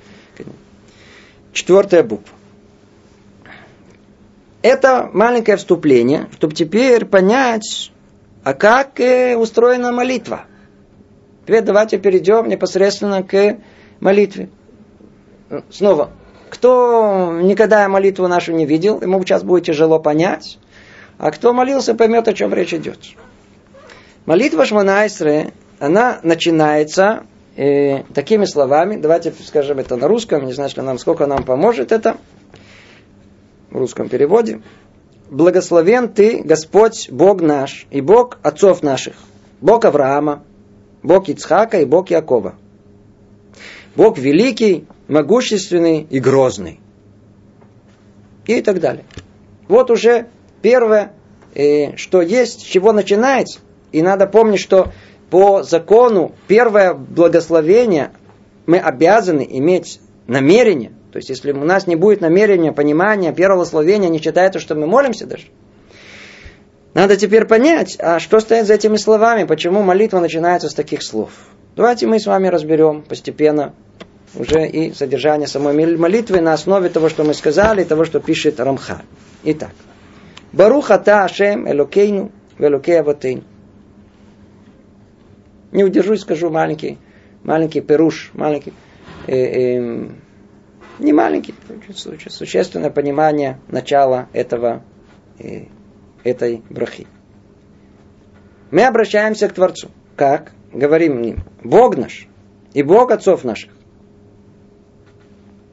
[1.53, 2.35] четвертая буква.
[4.63, 7.93] Это маленькое вступление, чтобы теперь понять,
[8.45, 10.45] а как э, устроена молитва.
[11.45, 13.59] Теперь давайте перейдем непосредственно к
[13.99, 14.49] молитве.
[15.71, 16.11] Снова,
[16.49, 20.59] кто никогда молитву нашу не видел, ему сейчас будет тяжело понять.
[21.19, 22.99] А кто молился, поймет, о чем речь идет.
[24.27, 27.25] Молитва Шманайсре, она начинается
[27.57, 28.97] э, такими словами.
[28.97, 32.17] Давайте скажем это на русском, не знаю, нам, сколько нам поможет это.
[33.73, 34.61] В русском переводе.
[35.31, 39.15] Благословен ты, Господь, Бог наш, и Бог отцов наших.
[39.63, 40.45] Бог Авраама,
[41.03, 42.55] Бог Ицхака и Бог Якова.
[43.97, 46.81] Бог великий, могущественный и грозный.
[48.45, 49.07] И так далее.
[49.69, 50.27] Вот уже
[50.61, 51.15] первое,
[51.55, 53.61] э, что есть, с чего начинается.
[53.91, 54.93] И надо помнить, что
[55.31, 58.11] по закону первое благословение
[58.67, 60.93] мы обязаны иметь намерение.
[61.13, 64.87] То есть, если у нас не будет намерения, понимания, первого словения, не считается, что мы
[64.87, 65.45] молимся даже.
[66.95, 71.31] Надо теперь понять, а что стоит за этими словами, почему молитва начинается с таких слов.
[71.77, 73.75] Давайте мы с вами разберем постепенно
[74.35, 79.03] уже и содержание самой молитвы на основе того, что мы сказали, того, что пишет Рамха.
[79.45, 79.73] Итак.
[80.53, 83.45] Баруха та Ашем Элокейну Велокей Аватейну.
[85.73, 86.99] Не удержусь, скажу маленький,
[87.43, 88.73] маленький перуш, маленький,
[89.27, 90.09] э, э,
[91.03, 91.55] не маленький,
[92.29, 94.83] существенное понимание начала этого,
[95.39, 95.65] э,
[96.25, 97.07] этой брахи.
[98.71, 99.91] Мы обращаемся к Творцу.
[100.17, 100.53] Как?
[100.73, 102.27] Говорим им, Бог наш
[102.73, 103.71] и Бог отцов наших.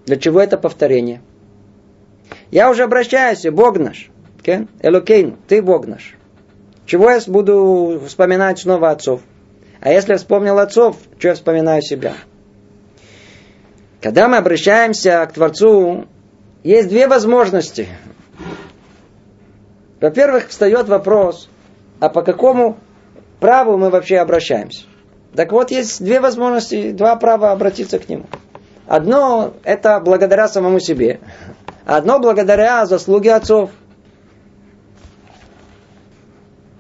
[0.06, 1.22] Для чего это повторение?
[2.52, 4.10] Я уже обращаюсь, Бог наш.
[4.82, 6.16] Элокейн, ты Бог наш.
[6.86, 9.22] Чего я буду вспоминать снова отцов?
[9.80, 12.16] А если вспомнил отцов, что я вспоминаю себя?
[14.02, 16.06] Когда мы обращаемся к Творцу,
[16.64, 17.90] есть две возможности.
[20.00, 21.50] Во-первых, встает вопрос,
[22.00, 22.78] а по какому
[23.42, 24.86] праву мы вообще обращаемся?
[25.36, 28.26] Так вот, есть две возможности, два права обратиться к Нему.
[28.88, 31.20] Одно это благодаря самому себе.
[31.86, 33.70] Одно благодаря заслуге отцов.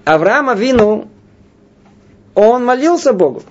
[0.05, 1.09] Авраама Вину,
[2.33, 3.43] он молился Богу,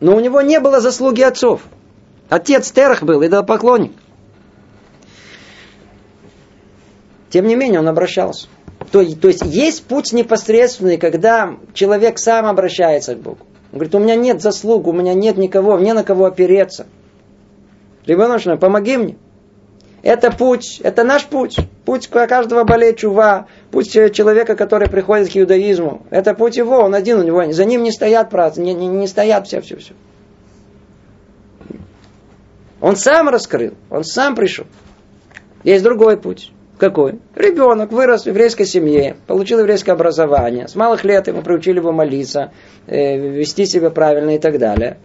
[0.00, 1.60] но у него не было заслуги отцов.
[2.30, 3.92] Отец Терах был, идолопоклонник.
[7.28, 8.46] Тем не менее, он обращался.
[8.92, 13.38] То, то есть есть путь непосредственный, когда человек сам обращается к Богу.
[13.72, 16.86] Он говорит, у меня нет заслуг, у меня нет никого, мне на кого опереться.
[18.06, 19.16] Рибоношна, помоги мне.
[20.02, 21.56] Это путь, это наш путь.
[21.84, 23.46] Путь каждого болеет чува.
[23.70, 26.02] Путь человека, который приходит к иудаизму.
[26.10, 27.52] Это путь его, он один у него.
[27.52, 29.92] За ним не стоят працы, не, не, не стоят все, все, все.
[32.80, 34.66] Он сам раскрыл, он сам пришел.
[35.64, 36.52] Есть другой путь.
[36.78, 37.18] Какой?
[37.36, 40.66] Ребенок вырос в еврейской семье, получил еврейское образование.
[40.66, 42.52] С малых лет ему приучили его молиться,
[42.86, 44.96] э, вести себя правильно и так далее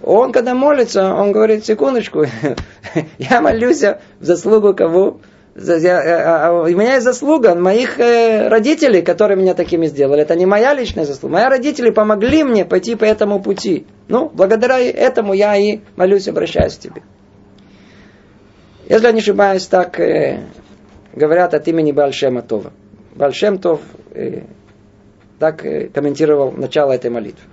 [0.00, 2.24] Он, когда молится, он говорит, секундочку,
[3.18, 5.18] я молюсь в заслугу кого?
[5.56, 10.22] А, а, у меня есть заслуга моих э, родителей, которые меня такими сделали.
[10.22, 11.34] Это не моя личная заслуга.
[11.34, 13.86] Мои родители помогли мне пойти по этому пути.
[14.08, 17.02] Ну, благодаря этому я и молюсь, обращаюсь к тебе.
[18.88, 20.44] Если я не ошибаюсь, так э,
[21.14, 22.72] говорят от имени Бальшема Това.
[23.14, 24.42] Бальшем Тов э,
[25.38, 27.48] так э, комментировал начало этой молитвы.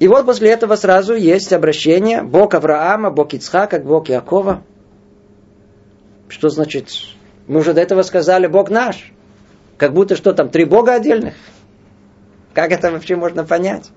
[0.00, 4.62] И вот после этого сразу есть обращение Бог Авраама, Бог Ицхака, Бог Якова.
[6.28, 6.88] Что значит?
[7.46, 9.12] Мы уже до этого сказали Бог наш.
[9.76, 11.34] Как будто что там, три Бога отдельных.
[12.54, 13.90] Как это вообще можно понять?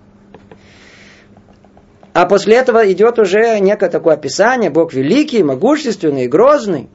[2.14, 4.70] А после этого идет уже некое такое описание.
[4.70, 6.88] Бог великий, могущественный, грозный.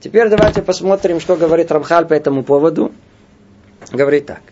[0.00, 2.92] Теперь давайте посмотрим, что говорит Рамхаль по этому поводу.
[3.90, 4.42] Говорит так.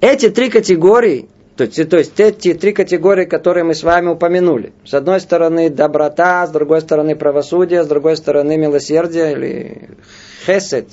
[0.00, 4.72] Эти три категории, то есть, то есть эти три категории, которые мы с вами упомянули.
[4.84, 9.90] С одной стороны доброта, с другой стороны правосудие, с другой стороны милосердие или
[10.44, 10.88] хесед,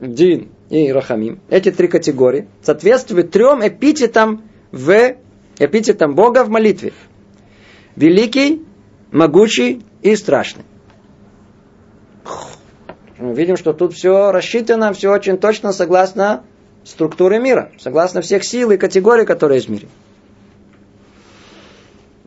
[0.00, 1.40] дин и рахамим.
[1.48, 4.42] Эти три категории соответствуют трем эпитетам
[4.74, 5.16] в
[5.58, 6.92] эпитетам Бога в молитве.
[7.94, 8.64] Великий,
[9.12, 10.64] могучий и страшный.
[13.18, 16.42] Мы видим, что тут все рассчитано, все очень точно согласно
[16.82, 19.88] структуры мира, согласно всех сил и категорий, которые есть в мире.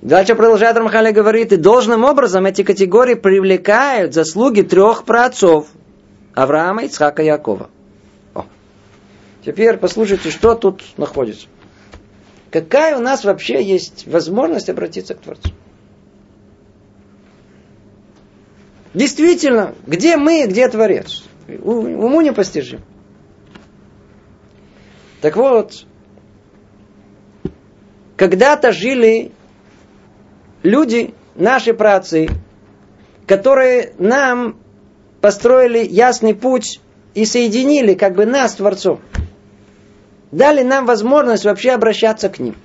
[0.01, 5.67] Дальше продолжает Рамхали говорит, и должным образом эти категории привлекают заслуги трех праотцов.
[6.33, 7.69] Авраама, Ицхака и Якова.
[8.33, 8.45] О.
[9.43, 11.47] Теперь послушайте, что тут находится.
[12.51, 15.51] Какая у нас вообще есть возможность обратиться к Творцу?
[18.93, 21.23] Действительно, где мы, где Творец?
[21.47, 22.81] Уму непостижим.
[25.21, 25.85] Так вот,
[28.15, 29.31] когда-то жили
[30.63, 32.27] люди, наши працы,
[33.27, 34.59] которые нам
[35.21, 36.79] построили ясный путь
[37.13, 39.01] и соединили как бы нас с Творцом.
[40.31, 42.55] Дали нам возможность вообще обращаться к ним.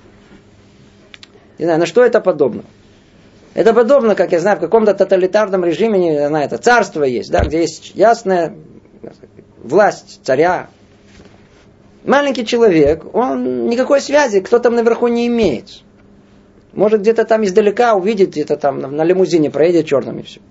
[1.57, 2.63] Не знаю, на что это подобно.
[3.53, 7.43] Это подобно, как я знаю, в каком-то тоталитарном режиме, не знаю, это царство есть, да,
[7.43, 8.55] где есть ясная
[9.63, 10.69] власть царя,
[12.03, 15.83] Маленький человек, он никакой связи, кто там наверху не имеет.
[16.73, 20.41] Может где-то там издалека увидит, где-то там на лимузине проедет черным и все.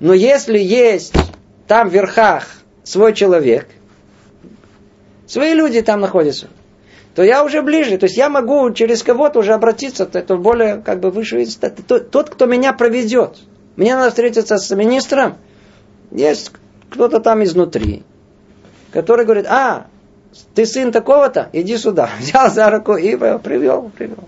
[0.00, 1.14] Но если есть
[1.68, 2.48] там в верхах
[2.82, 3.68] свой человек,
[5.28, 6.48] свои люди там находятся,
[7.14, 7.98] то я уже ближе.
[7.98, 11.46] То есть я могу через кого-то уже обратиться, это более как бы выше
[12.10, 13.38] тот, кто меня проведет.
[13.76, 15.36] Мне надо встретиться с министром,
[16.10, 16.50] есть
[16.90, 18.02] кто-то там изнутри,
[18.90, 19.86] который говорит, а,
[20.54, 22.10] ты сын такого-то, иди сюда.
[22.18, 24.24] Взял за руку и привел, привел.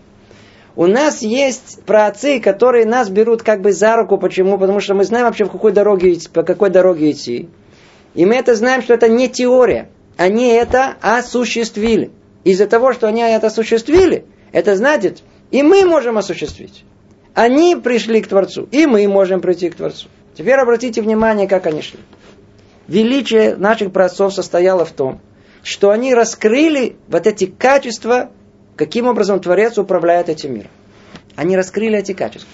[0.77, 4.19] У нас есть праотцы, которые нас берут как бы за руку.
[4.19, 4.57] Почему?
[4.57, 7.49] Потому что мы знаем вообще, в какой дороге, по какой дороге идти.
[8.15, 9.89] И мы это знаем, что это не теория.
[10.21, 12.11] Они это осуществили.
[12.45, 16.85] Из-за того, что они это осуществили, это значит, и мы можем осуществить.
[17.33, 20.09] Они пришли к Творцу, и мы можем прийти к Творцу.
[20.37, 22.01] Теперь обратите внимание, как они шли.
[22.87, 25.23] Величие наших праотцов состояло в том,
[25.63, 28.31] что они раскрыли вот эти качества,
[28.77, 30.71] каким образом Творец управляет этим миром.
[31.35, 32.51] Они раскрыли эти качества.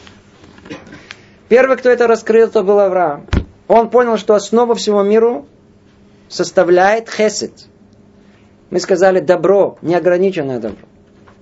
[1.49, 3.27] Первый, кто это раскрыл, это был Авраам.
[3.67, 5.49] Он понял, что основа всего миру
[6.29, 7.53] составляет хесед.
[8.71, 10.87] Мы сказали добро, неограниченное добро.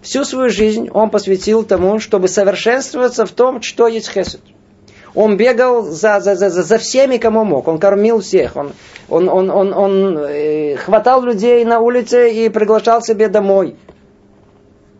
[0.02, 4.42] Всю свою жизнь он посвятил тому, чтобы совершенствоваться в том, что есть хесед.
[5.14, 7.68] Он бегал за, за, за, за всеми, кому мог.
[7.68, 8.56] Он кормил всех.
[8.56, 8.72] Он,
[9.08, 13.76] он, он, он, он э, хватал людей на улице и приглашал себе домой.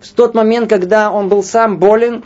[0.01, 2.25] В тот момент, когда он был сам болен,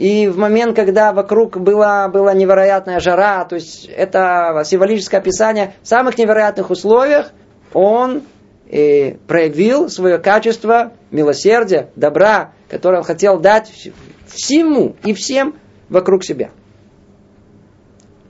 [0.00, 5.88] и в момент, когда вокруг была, была невероятная жара, то есть это символическое описание, в
[5.88, 7.32] самых невероятных условиях
[7.74, 8.22] он
[8.70, 13.90] э, проявил свое качество милосердия, добра, которое он хотел дать
[14.26, 15.56] всему и всем
[15.90, 16.48] вокруг себя.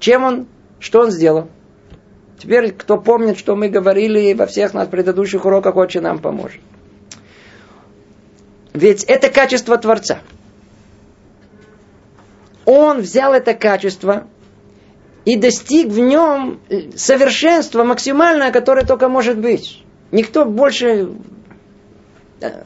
[0.00, 0.46] Чем он,
[0.80, 1.50] что он сделал?
[2.36, 6.60] Теперь, кто помнит, что мы говорили во всех наших предыдущих уроках, очень нам поможет.
[8.72, 10.18] Ведь это качество Творца.
[12.64, 14.26] Он взял это качество
[15.24, 16.60] и достиг в нем
[16.94, 19.82] совершенства максимальное, которое только может быть.
[20.12, 21.10] Никто больше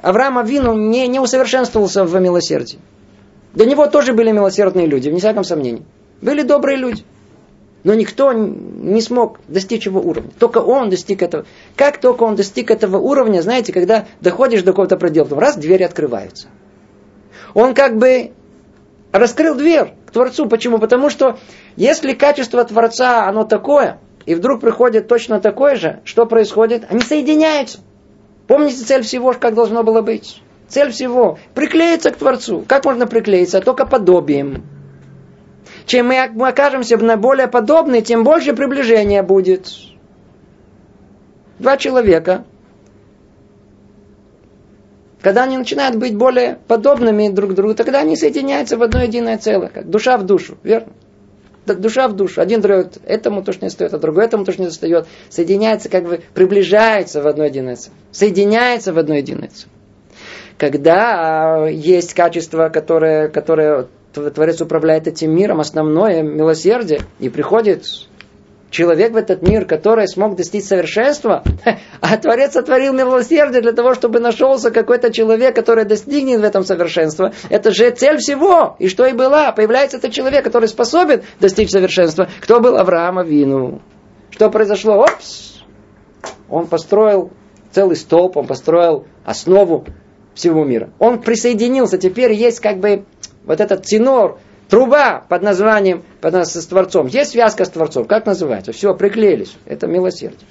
[0.02, 2.78] Авраама Вину не, не усовершенствовался в милосердии.
[3.54, 5.84] До него тоже были милосердные люди, вне всяком сомнении.
[6.20, 7.04] Были добрые люди.
[7.84, 10.30] Но никто не смог достичь его уровня.
[10.38, 11.44] Только он достиг этого.
[11.76, 16.48] Как только он достиг этого уровня, знаете, когда доходишь до какого-то предела, раз двери открываются.
[17.52, 18.32] Он как бы
[19.14, 20.46] раскрыл дверь к Творцу.
[20.46, 20.78] Почему?
[20.78, 21.38] Потому что
[21.76, 26.84] если качество Творца, оно такое, и вдруг приходит точно такое же, что происходит?
[26.90, 27.78] Они соединяются.
[28.48, 30.42] Помните цель всего, как должно было быть?
[30.68, 32.64] Цель всего– приклеиться к Творцу.
[32.66, 33.60] Как можно приклеиться?
[33.60, 34.64] Только подобием.
[35.86, 39.70] Чем мы окажемся на более подобные, тем больше приближения будет.
[41.58, 42.44] Два человека,
[45.24, 49.68] когда они начинают быть более подобными друг другу, тогда они соединяются в одно единое целое,
[49.68, 50.92] как душа в душу, верно?
[51.64, 52.42] Душа в душу.
[52.42, 55.06] Один дает этому то, что не стоит, а другой этому то, что не достает.
[55.30, 57.96] Соединяется, как бы приближается в одно единое целое.
[58.12, 59.72] Соединяется в одно единое целое.
[60.58, 67.86] Когда есть качество, которое, которое Творец управляет этим миром, основное милосердие, и приходит
[68.74, 71.42] человек в этот мир, который смог достичь совершенства,
[72.00, 77.32] а Творец сотворил милосердие для того, чтобы нашелся какой-то человек, который достигнет в этом совершенства.
[77.48, 78.76] Это же цель всего.
[78.78, 79.52] И что и была.
[79.52, 82.28] Появляется этот человек, который способен достичь совершенства.
[82.40, 83.80] Кто был Авраам Авину?
[84.30, 85.04] Что произошло?
[85.04, 85.62] Опс!
[86.48, 87.30] Он построил
[87.70, 89.86] целый столб, он построил основу
[90.34, 90.90] всего мира.
[90.98, 93.04] Он присоединился, теперь есть как бы
[93.44, 94.38] вот этот тенор,
[94.68, 97.06] труба под названием под, с Творцом.
[97.06, 98.04] Есть связка с Творцом.
[98.04, 98.72] Как называется?
[98.72, 99.56] Все, приклеились.
[99.66, 100.48] Это милосердие.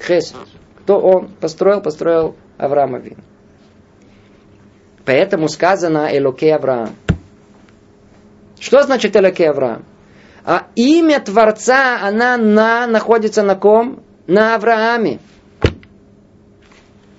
[0.00, 0.36] Хесед.
[0.80, 1.80] Кто он построил?
[1.80, 3.18] Построил Авраам Авин.
[5.04, 6.90] Поэтому сказано Элоке Авраам.
[8.60, 9.84] Что значит Элоке Авраам?
[10.44, 14.02] А имя Творца, она на, находится на ком?
[14.26, 15.20] На Аврааме.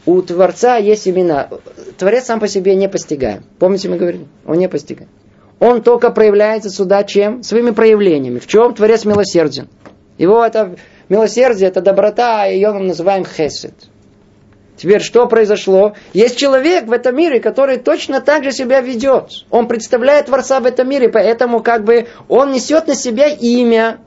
[0.06, 1.50] У Творца есть имена.
[1.98, 3.44] Творец сам по себе не постигаем.
[3.60, 4.28] Помните, мы говорили?
[4.46, 5.10] Он не постигаем.
[5.60, 7.44] Он только проявляется сюда чем?
[7.44, 8.40] Своими проявлениями.
[8.40, 9.68] В чем Творец милосерден?
[10.18, 10.76] Его это
[11.10, 13.74] милосердие, это доброта, и ее мы называем хесед.
[14.78, 15.94] Теперь что произошло?
[16.14, 19.46] Есть человек в этом мире, который точно так же себя ведет.
[19.50, 24.00] Он представляет Творца в этом мире, поэтому как бы он несет на себя имя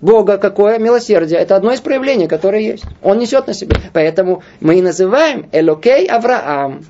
[0.00, 0.78] Бога какое?
[0.78, 1.38] Милосердие.
[1.38, 2.84] Это одно из проявлений, которое есть.
[3.02, 3.76] Он несет на себе.
[3.92, 6.84] Поэтому мы и называем Элокей Авраам.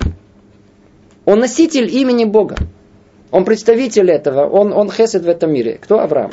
[1.25, 2.55] Он носитель имени Бога.
[3.31, 4.47] Он представитель этого.
[4.47, 5.79] Он, он хесед в этом мире.
[5.81, 6.31] Кто Авраам?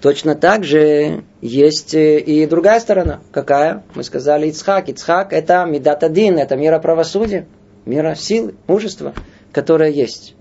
[0.00, 3.20] Точно так же есть э, и другая сторона.
[3.32, 3.82] Какая?
[3.94, 4.88] Мы сказали Ицхак.
[4.88, 7.46] Ицхак это Медатадин, это мира правосудия,
[7.84, 9.12] мира силы, мужества,
[9.52, 10.34] которое есть.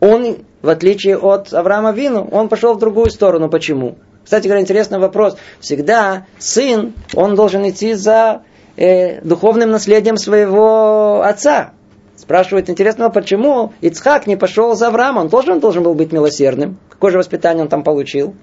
[0.00, 3.50] Он, в отличие от Авраама Вину, он пошел в другую сторону.
[3.50, 3.96] Почему?
[4.24, 5.36] Кстати говоря, интересный вопрос.
[5.60, 8.42] Всегда сын, он должен идти за
[8.76, 11.72] э, духовным наследием своего отца.
[12.24, 15.20] Спрашивает интересного, почему Ицхак не пошел за Авраама?
[15.20, 16.78] Он тоже он должен был быть милосердным.
[16.88, 18.34] Какое же воспитание он там получил?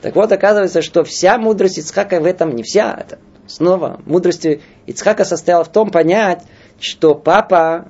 [0.00, 2.96] Так вот, оказывается, что вся мудрость Ицхака в этом не вся.
[2.98, 4.46] Это снова мудрость
[4.86, 6.42] Ицхака состояла в том понять,
[6.80, 7.88] что папа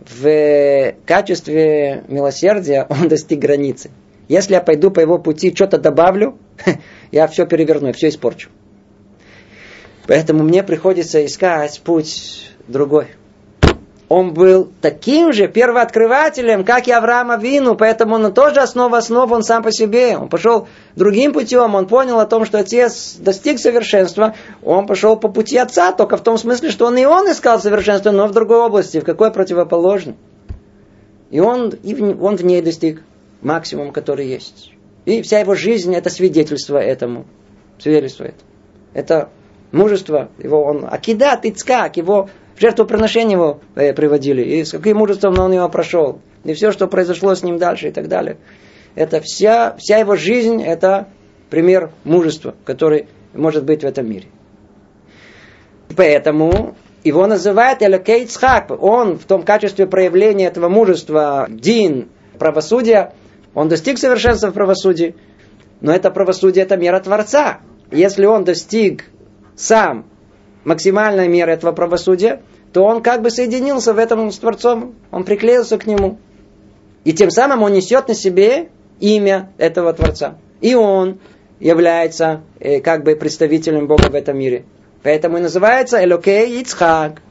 [0.00, 3.92] в качестве милосердия он достиг границы.
[4.26, 6.36] Если я пойду по его пути, что-то добавлю,
[7.12, 8.48] я все переверну, все испорчу.
[10.08, 13.06] Поэтому мне приходится искать путь другой.
[14.08, 19.42] Он был таким же первооткрывателем, как и Авраам Вину, поэтому он тоже основа основ, он
[19.42, 20.16] сам по себе.
[20.16, 25.28] Он пошел другим путем, он понял о том, что отец достиг совершенства, он пошел по
[25.28, 28.60] пути отца, только в том смысле, что он и он искал совершенство, но в другой
[28.60, 30.16] области, в какой противоположной.
[31.30, 33.02] И он, и в, он в ней достиг
[33.42, 34.72] максимум, который есть.
[35.04, 37.26] И вся его жизнь это свидетельство этому.
[37.78, 38.30] Свидетельство
[38.94, 39.28] это.
[39.70, 44.42] Мужество его, он акидат, ицкак, его жертвоприношение его э, приводили.
[44.42, 46.20] И с каким мужеством он его прошел.
[46.44, 48.36] И все, что произошло с ним дальше и так далее.
[48.94, 51.08] Это вся, вся его жизнь, это
[51.50, 54.28] пример мужества, который может быть в этом мире.
[55.96, 58.70] Поэтому его называют Элокей Цхак.
[58.82, 63.12] Он в том качестве проявления этого мужества, дин, правосудия,
[63.54, 65.16] он достиг совершенства в правосудии,
[65.80, 67.60] но это правосудие, это мера Творца.
[67.90, 69.06] Если он достиг
[69.56, 70.06] сам
[70.64, 72.40] максимальной меры этого правосудия,
[72.72, 76.18] то он как бы соединился в этом с Творцом, он приклеился к нему.
[77.04, 78.68] И тем самым он несет на себе
[79.00, 80.36] имя этого Творца.
[80.60, 81.18] И он
[81.60, 84.64] является э, как бы представителем Бога в этом мире.
[85.02, 87.22] Поэтому и называется Элокей Ицхак.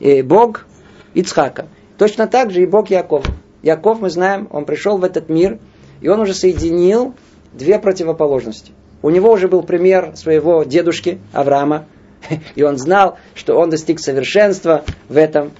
[0.00, 0.66] Э, Бог
[1.14, 1.66] Ицхака.
[1.98, 3.26] Точно так же и Бог Яков.
[3.62, 5.58] Яков, мы знаем, он пришел в этот мир,
[6.00, 7.14] и он уже соединил
[7.52, 8.72] две противоположности.
[9.02, 11.86] У него уже был пример своего дедушки Авраама,
[12.54, 15.52] и он знал, что он достиг совершенства в этом.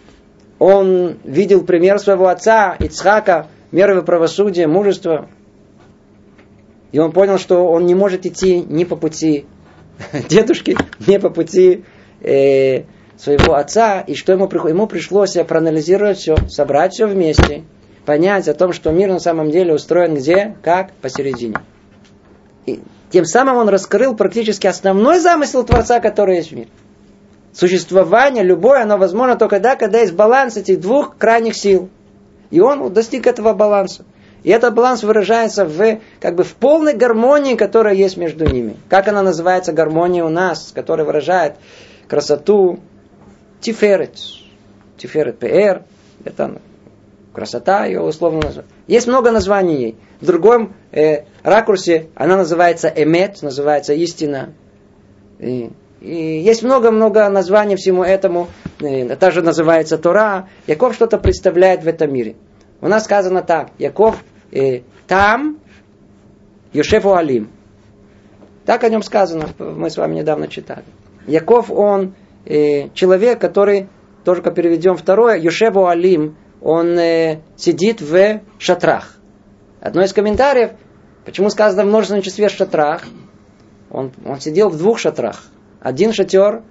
[0.59, 5.28] Он видел пример своего отца Ицхака, меры правосудия, мужества.
[6.90, 9.46] И он понял, что он не может идти ни по пути
[10.28, 11.84] дедушки, ни по пути
[12.20, 12.84] э,
[13.16, 14.00] своего отца.
[14.00, 14.48] И что ему?
[14.68, 17.64] Ему пришлось проанализировать все, собрать все вместе,
[18.04, 21.56] понять о том, что мир на самом деле устроен где, как, посередине.
[22.66, 22.80] И
[23.11, 26.68] тем самым он раскрыл практически основной замысел Творца, который есть в мире.
[27.52, 31.88] Существование любое, оно возможно только тогда, когда есть баланс этих двух крайних сил.
[32.50, 34.04] И он достиг этого баланса.
[34.44, 38.76] И этот баланс выражается в, как бы, в полной гармонии, которая есть между ними.
[38.88, 41.56] Как она называется, гармония у нас, которая выражает
[42.06, 42.78] красоту
[43.61, 44.16] Тиферет.
[44.96, 45.82] Тиферет ПР.
[46.24, 46.61] Это
[47.39, 48.74] красота ее условно называется.
[48.89, 49.97] Есть много названий ей.
[50.20, 54.55] В другом э, ракурсе она называется Эмет, называется истина.
[55.39, 55.70] И,
[56.01, 58.49] и есть много-много названий всему этому.
[58.80, 60.49] И, также называется Тора.
[60.66, 62.34] Яков что-то представляет в этом мире.
[62.80, 63.70] У нас сказано так.
[63.78, 64.16] Яков
[64.51, 65.61] э, там,
[66.72, 67.51] Йошефу Алим.
[68.66, 70.82] Так о нем сказано, мы с вами недавно читали.
[71.28, 72.14] Яков, он
[72.47, 73.89] э, человек, который,
[74.24, 79.16] только переведем второе, Йошефу Алим, он э, сидит в шатрах.
[79.80, 80.72] Одно из комментариев,
[81.24, 83.04] почему сказано в множественном числе шатрах,
[83.90, 85.44] он, он сидел в двух шатрах.
[85.80, 86.62] Один шатер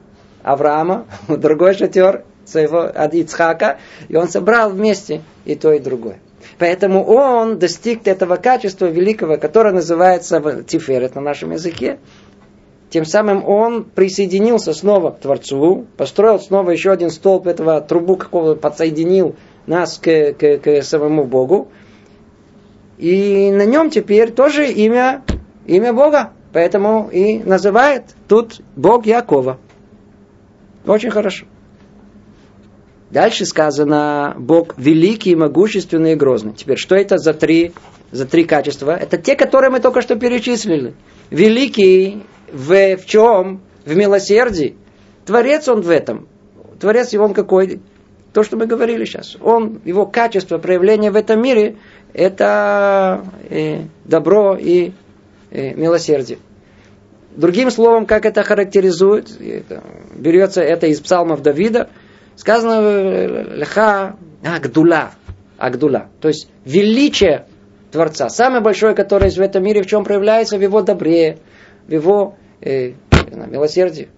[0.43, 6.19] Авраама, другой шатер своего Ицхака, и он собрал вместе и то, и другое.
[6.59, 11.99] Поэтому он достиг этого качества великого, которое называется тиферет на нашем языке.
[12.89, 18.55] Тем самым он присоединился снова к Творцу, построил снова еще один столб этого трубу, какого
[18.55, 19.35] подсоединил
[19.67, 21.69] нас к, к, к самому Богу.
[22.97, 25.23] И на нем теперь тоже имя,
[25.67, 26.31] имя Бога.
[26.53, 29.59] Поэтому и называет тут Бог Якова.
[30.85, 31.45] Очень хорошо.
[33.11, 36.53] Дальше сказано, Бог великий, могущественный и грозный.
[36.53, 37.73] Теперь, что это за три,
[38.11, 38.97] за три качества?
[38.97, 40.93] Это те, которые мы только что перечислили.
[41.29, 43.61] Великий в, в чем?
[43.85, 44.75] В милосердии.
[45.25, 46.27] Творец он в этом.
[46.79, 47.81] Творец его он какой?
[48.37, 49.35] То, что мы говорили сейчас.
[49.41, 51.77] Он, его качество, проявление в этом мире,
[52.13, 54.91] это э, добро и
[55.49, 56.37] э, милосердие.
[57.35, 59.81] Другим словом, как это характеризует, это,
[60.15, 61.89] берется это из псалмов Давида–
[62.37, 65.09] Сказано леха агдула.
[65.57, 66.09] Агдула.
[66.21, 67.47] То есть величие
[67.91, 68.29] Творца.
[68.29, 71.39] Самое большое, которое есть в этом мире, в чем проявляется в его добре,
[71.87, 72.91] в его э,
[73.47, 74.09] милосердии.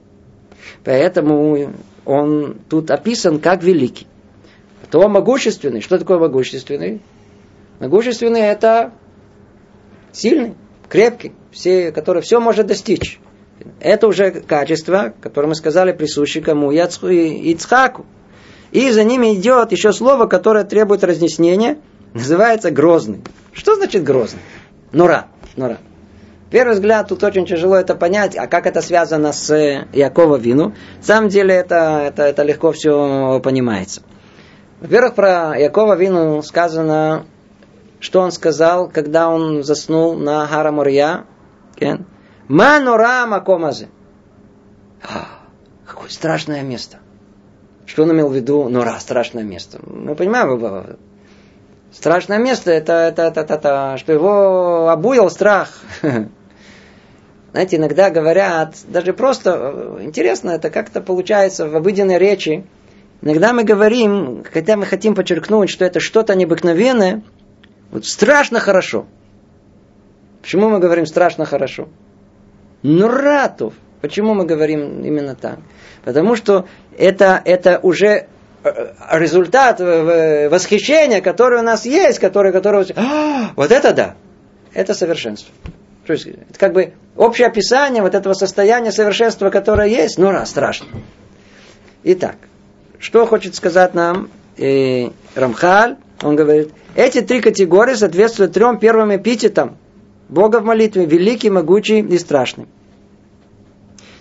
[0.84, 1.72] Поэтому
[2.10, 4.08] он тут описан как великий.
[4.90, 5.80] То могущественный.
[5.80, 7.02] Что такое могущественный?
[7.80, 8.94] Могущественный это
[10.12, 10.56] сильный,
[10.90, 13.20] крепкий, все, который все может достичь.
[13.80, 16.72] Это уже качество, которое мы сказали, присуще кому?
[16.72, 18.08] Яцху и Ицхаку.
[18.72, 21.78] И за ними идет еще слово, которое требует разъяснения,
[22.16, 23.22] называется грозный.
[23.54, 24.42] Что значит грозный?
[24.92, 25.28] Нура.
[25.56, 25.78] Нура.
[26.52, 29.54] Первый взгляд, тут очень тяжело это понять, а как это связано с
[29.94, 30.74] Якова Вину.
[30.98, 34.02] На самом деле это, это, это легко все понимается.
[34.82, 37.26] Во-первых, про Якова Вину сказано,
[38.00, 41.26] что он сказал, когда он заснул на Хара Мурья.
[42.48, 43.90] Манура Макомазе.
[45.86, 46.98] Какое страшное место.
[47.86, 48.70] Что он имел в виду?
[48.70, 49.80] Нора, страшное место.
[49.86, 50.98] Мы понимаем,
[51.92, 55.70] страшное место, это, это, это, это, это что его обуял страх.
[57.52, 62.64] Знаете, иногда говорят, даже просто, интересно, это как-то получается в обыденной речи.
[63.22, 67.24] Иногда мы говорим, хотя мы хотим подчеркнуть, что это что-то необыкновенное,
[67.92, 69.08] вот страшно хорошо.
[70.42, 71.90] Почему мы говорим страшно хорошо?
[72.84, 73.74] Нуратов.
[74.02, 75.60] Почему мы говорим именно так?
[76.06, 78.28] Потому что это, это уже
[78.64, 84.16] э, результат э, восхищения, который у нас есть, который, который а, вот это да,
[84.74, 85.54] это совершенство.
[86.10, 90.50] То есть, это как бы общее описание вот этого состояния совершенства, которое есть, ну раз,
[90.50, 90.88] страшно.
[92.04, 92.38] Итак,
[92.98, 95.98] что хочет сказать нам э, Рамхаль?
[96.24, 99.78] Он говорит, эти три категории соответствуют трем первым эпитетам
[100.30, 102.66] Бога в молитве, великий, могучий и страшный.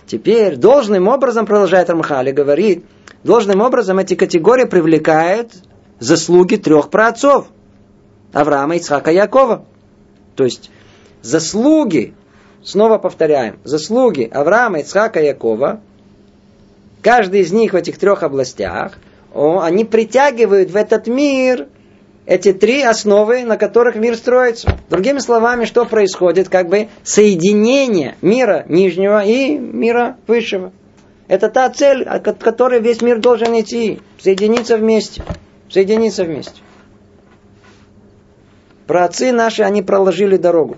[0.05, 2.85] Теперь должным образом, продолжает Рамхали, говорит,
[3.23, 5.53] должным образом эти категории привлекают
[5.97, 7.47] заслуги трех праотцов.
[8.31, 9.65] Авраама, Ицхака, Якова.
[10.35, 10.69] То есть
[11.21, 12.13] заслуги,
[12.63, 15.81] снова повторяем, заслуги Авраама, Ицхака, Якова,
[17.01, 18.97] каждый из них в этих трех областях,
[19.33, 21.67] они притягивают в этот мир
[22.25, 24.77] эти три основы, на которых мир строится.
[24.89, 26.47] Другими словами, что происходит?
[26.47, 30.71] Как бы соединение мира нижнего и мира высшего.
[31.27, 33.99] Это та цель, от которой весь мир должен идти.
[34.19, 35.23] Соединиться вместе.
[35.69, 36.61] Соединиться вместе.
[38.85, 40.77] Праотцы наши, они проложили дорогу.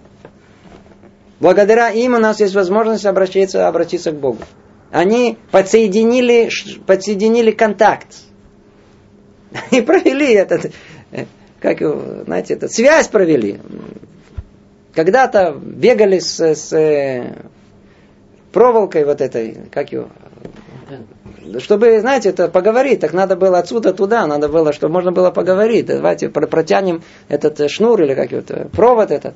[1.41, 4.43] Благодаря им у нас есть возможность обратиться, обратиться к Богу.
[4.91, 6.51] Они подсоединили,
[6.85, 8.07] подсоединили контакт.
[9.71, 10.71] И провели этот,
[11.59, 11.79] как
[12.25, 13.59] знаете, этот, связь провели.
[14.93, 17.25] Когда-то бегали с, с
[18.53, 20.09] проволокой вот этой, как его,
[21.57, 25.87] чтобы, знаете, это поговорить, так надо было отсюда туда, надо было, чтобы можно было поговорить.
[25.87, 29.33] Давайте протянем этот шнур или как это, провод этот.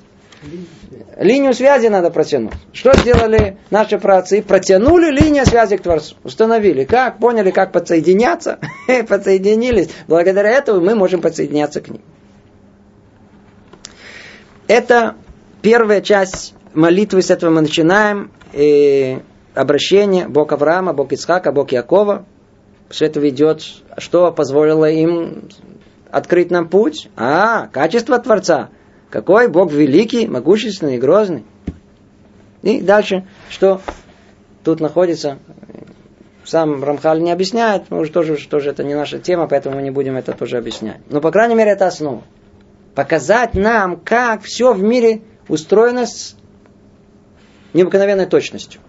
[1.17, 2.53] Линию связи надо протянуть.
[2.73, 4.41] Что сделали наши праотцы?
[4.41, 6.15] Протянули линию связи к Творцу.
[6.23, 6.83] Установили.
[6.83, 7.19] Как?
[7.19, 8.59] Поняли, как подсоединяться?
[9.07, 9.89] Подсоединились.
[10.07, 12.01] Благодаря этому мы можем подсоединяться к ним.
[14.67, 15.15] Это
[15.61, 17.21] первая часть молитвы.
[17.21, 18.31] С этого мы начинаем.
[18.51, 19.19] И
[19.53, 20.27] обращение.
[20.27, 22.25] Бог Авраама, Бог Ицхака, Бог Якова.
[22.89, 23.63] Все это ведет,
[23.97, 25.49] что позволило им
[26.11, 27.09] открыть нам путь?
[27.15, 28.69] А, качество Творца–
[29.15, 31.45] какой Бог великий, могущественный, грозный.
[32.63, 33.79] И дальше, что
[34.61, 35.39] тут находится,
[36.43, 39.89] сам Рамхаль не объясняет, мы уже тоже, тоже это не наша тема, поэтому мы не
[39.89, 40.99] будем это тоже объяснять.
[41.09, 42.23] Но, по крайней мере, это основа.
[42.93, 46.35] Показать нам, как все в мире устроено с
[47.71, 48.81] необыкновенной точностью.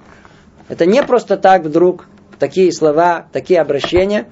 [0.69, 2.09] Это не просто так вдруг
[2.41, 4.27] такие слова, такие обращения.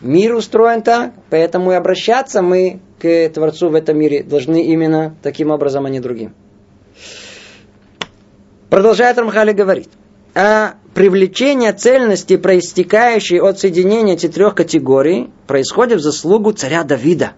[0.00, 5.50] Мир устроен так, поэтому и обращаться мы к Творцу в этом мире должны именно таким
[5.50, 6.34] образом, а не другим.
[8.70, 9.88] Продолжает Рамхали говорить.
[10.34, 17.34] А привлечение цельности, проистекающей от соединения этих трех категорий, происходит в заслугу царя Давида,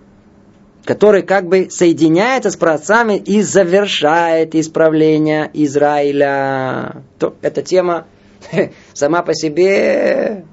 [0.85, 7.03] который как бы соединяется с праотцами и завершает исправление Израиля.
[7.19, 8.07] То, эта тема
[8.95, 10.45] сама по себе,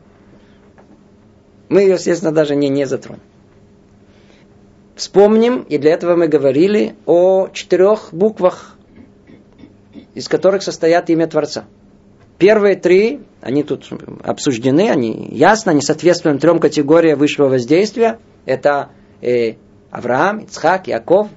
[1.70, 3.22] мы ее, естественно, даже не, не затронем.
[4.96, 8.76] Вспомним, и для этого мы говорили о четырех буквах,
[10.14, 11.66] из которых состоят имя Творца.
[12.38, 13.90] Первые три, они тут
[14.24, 18.20] обсуждены, они ясно, они соответствуют трем категориям высшего воздействия.
[18.46, 18.90] Это
[19.22, 19.54] э,
[19.90, 21.30] Авраам, Ицхак, Яков.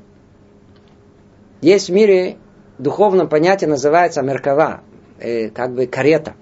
[1.62, 2.36] Есть в мире
[2.78, 4.82] духовном понятие, называется Меркава,
[5.18, 6.34] э, как бы карета.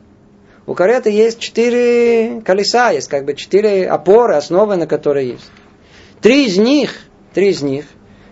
[0.66, 5.50] У кареты есть четыре колеса, есть как бы четыре опоры, основы, на которые есть.
[6.24, 7.00] Три из них,
[7.34, 7.84] три из них,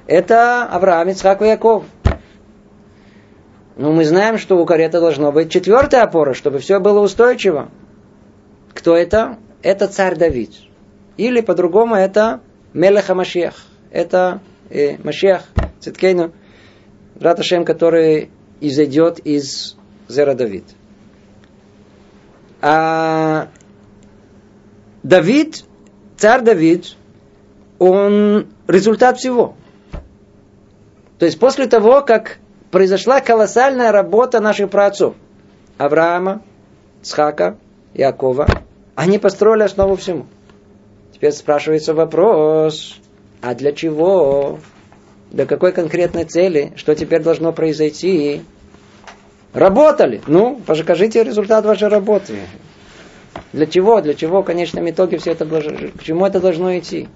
[0.07, 1.84] это Авраам, Ицхак и Яков.
[3.76, 7.68] Но мы знаем, что у кареты должно быть четвертая опора, чтобы все было устойчиво.
[8.72, 9.36] Кто это?
[9.61, 10.55] Это царь Давид.
[11.18, 12.40] Или по-другому это
[12.72, 13.62] Мелеха Машех.
[13.90, 14.40] Это
[14.70, 15.43] э, Машех,
[15.78, 16.32] Циткейну,
[17.20, 18.30] Раташем, который
[18.62, 19.76] изойдет из
[20.09, 20.64] Зера Давид.
[22.62, 23.51] А
[25.03, 25.64] Давид,
[26.16, 26.97] царь Давид,
[27.83, 29.57] он результат всего.
[31.18, 32.39] То есть после того, как
[32.70, 35.14] произошла колоссальная работа наших праотцов,
[35.78, 36.43] Авраама,
[37.03, 37.57] Цхака,
[37.95, 38.47] Якова,
[38.95, 40.26] они построили основу всему.
[41.12, 43.01] Теперь спрашивается вопрос,
[43.41, 44.61] а для чего?
[45.33, 46.72] Для какой конкретной цели?
[46.76, 48.43] Что теперь должно произойти?
[49.55, 50.20] Работали.
[50.28, 52.39] Ну, покажите результат вашей работы.
[53.53, 54.01] Для чего?
[54.01, 57.09] Для чего в конечном итоге все это к чему это должно идти?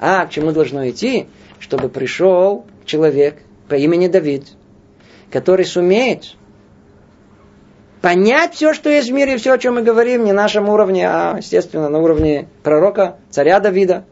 [0.00, 1.26] А к чему должно идти?
[1.58, 4.44] Чтобы пришел человек по имени Давид,
[5.30, 6.36] который сумеет
[8.00, 11.08] понять все, что есть в мире, все, о чем мы говорим, не на нашем уровне,
[11.08, 14.04] а, естественно, на уровне пророка, царя Давида.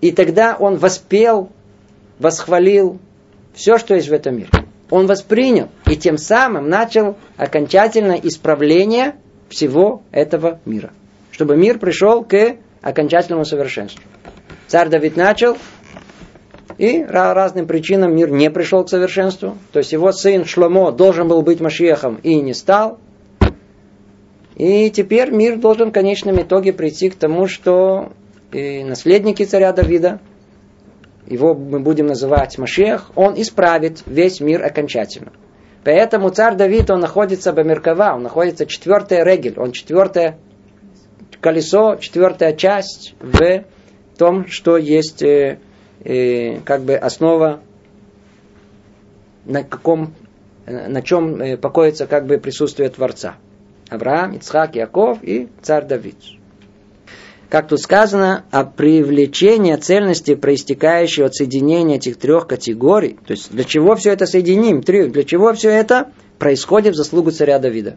[0.00, 1.50] И тогда он воспел,
[2.18, 2.98] восхвалил
[3.54, 4.50] все, что есть в этом мире.
[4.90, 9.16] Он воспринял и тем самым начал окончательное исправление
[9.48, 10.92] всего этого мира.
[11.30, 14.02] Чтобы мир пришел к окончательному совершенству.
[14.66, 15.56] Царь Давид начал,
[16.78, 19.56] и разным причинам мир не пришел к совершенству.
[19.72, 22.98] То есть его сын Шломо должен был быть Машиехом и не стал.
[24.56, 28.12] И теперь мир должен в конечном итоге прийти к тому, что
[28.52, 30.20] наследники царя Давида,
[31.26, 35.32] его мы будем называть Машех, он исправит весь мир окончательно.
[35.82, 40.38] Поэтому царь Давид, он находится Бамиркова, он находится четвертая регель, он четвертое
[41.40, 43.64] колесо, четвертая часть в
[44.16, 45.58] том, что есть э,
[46.04, 47.60] э, как бы основа,
[49.44, 50.14] на каком,
[50.66, 53.36] на чем э, покоится как бы присутствие Творца.
[53.90, 56.16] Авраам, Ицхак, Яков и царь Давид.
[57.50, 63.64] Как тут сказано, о привлечении цельности, проистекающей от соединения этих трех категорий, то есть для
[63.64, 67.96] чего все это соединим, три, для чего все это происходит в заслугу царя Давида.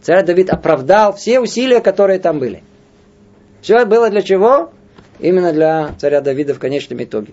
[0.00, 2.62] Царь Давид оправдал все усилия, которые там были.
[3.60, 4.70] Все было для чего?
[5.20, 7.32] Именно для царя Давида в конечном итоге.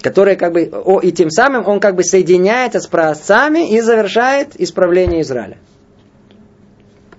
[0.00, 4.60] который как бы, о, и тем самым он как бы соединяется с праотцами и завершает
[4.60, 5.58] исправление Израиля.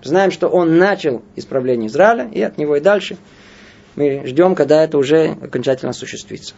[0.04, 3.18] Знаем, что он начал исправление Израиля, и от него и дальше
[3.96, 6.56] мы ждем, когда это уже окончательно осуществится.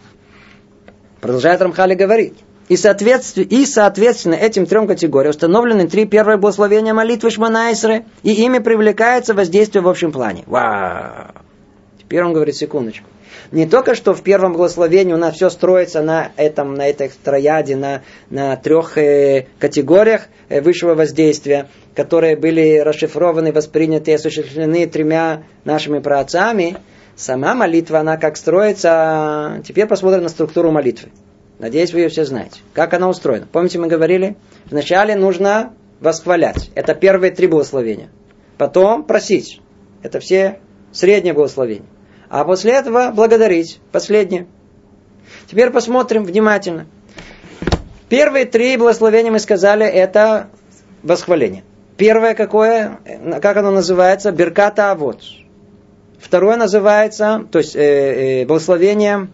[1.21, 2.33] Продолжает Рамхали говорить.
[2.69, 8.57] И, соответственно, и, соответственно, этим трем категориям установлены три первые благословения молитвы Шманайсры, и ими
[8.57, 10.43] привлекается воздействие в общем плане.
[10.47, 11.27] Вау!
[11.99, 13.07] Теперь он говорит, секундочку.
[13.51, 17.75] Не только что в первом благословении у нас все строится на этом, на этой трояде,
[17.75, 25.43] на, на трех э, категориях э, высшего воздействия, которые были расшифрованы, восприняты и осуществлены тремя
[25.63, 26.77] нашими праотцами.
[27.15, 29.61] Сама молитва, она как строится.
[29.65, 31.09] Теперь посмотрим на структуру молитвы.
[31.59, 32.59] Надеюсь, вы ее все знаете.
[32.73, 33.47] Как она устроена?
[33.49, 34.35] Помните, мы говорили?
[34.65, 36.69] Вначале нужно восхвалять.
[36.75, 38.09] Это первые три благословения.
[38.57, 39.61] Потом просить.
[40.03, 40.59] Это все
[40.91, 41.87] средние благословения.
[42.29, 43.79] А после этого благодарить.
[43.91, 44.47] Последнее.
[45.47, 46.87] Теперь посмотрим внимательно.
[48.09, 50.47] Первые три благословения мы сказали, это
[51.03, 51.63] восхваление.
[51.97, 52.99] Первое какое,
[53.41, 54.31] как оно называется?
[54.31, 55.21] Берката Авод.
[56.19, 59.27] Второе называется, то есть э, э, благословение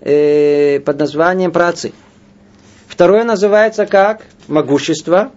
[0.00, 1.92] э, под названием працы.
[2.86, 5.32] Второе называется как могущество.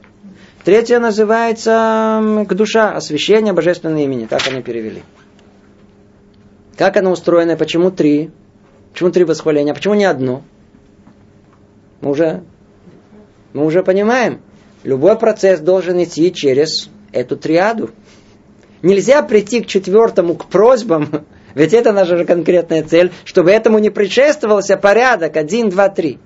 [0.63, 4.25] Третье называется к душа, освящение божественного имени.
[4.25, 5.03] Так они перевели.
[6.77, 7.55] Как оно устроено?
[7.55, 8.31] Почему три?
[8.91, 9.71] Почему три восхваления?
[9.71, 10.41] А почему не одно?
[12.01, 12.43] Мы уже,
[13.53, 14.41] мы уже понимаем.
[14.83, 17.91] Любой процесс должен идти через эту триаду.
[18.81, 23.89] Нельзя прийти к четвертому, к просьбам, ведь это наша же конкретная цель, чтобы этому не
[23.89, 26.19] предшествовался порядок один, два, три.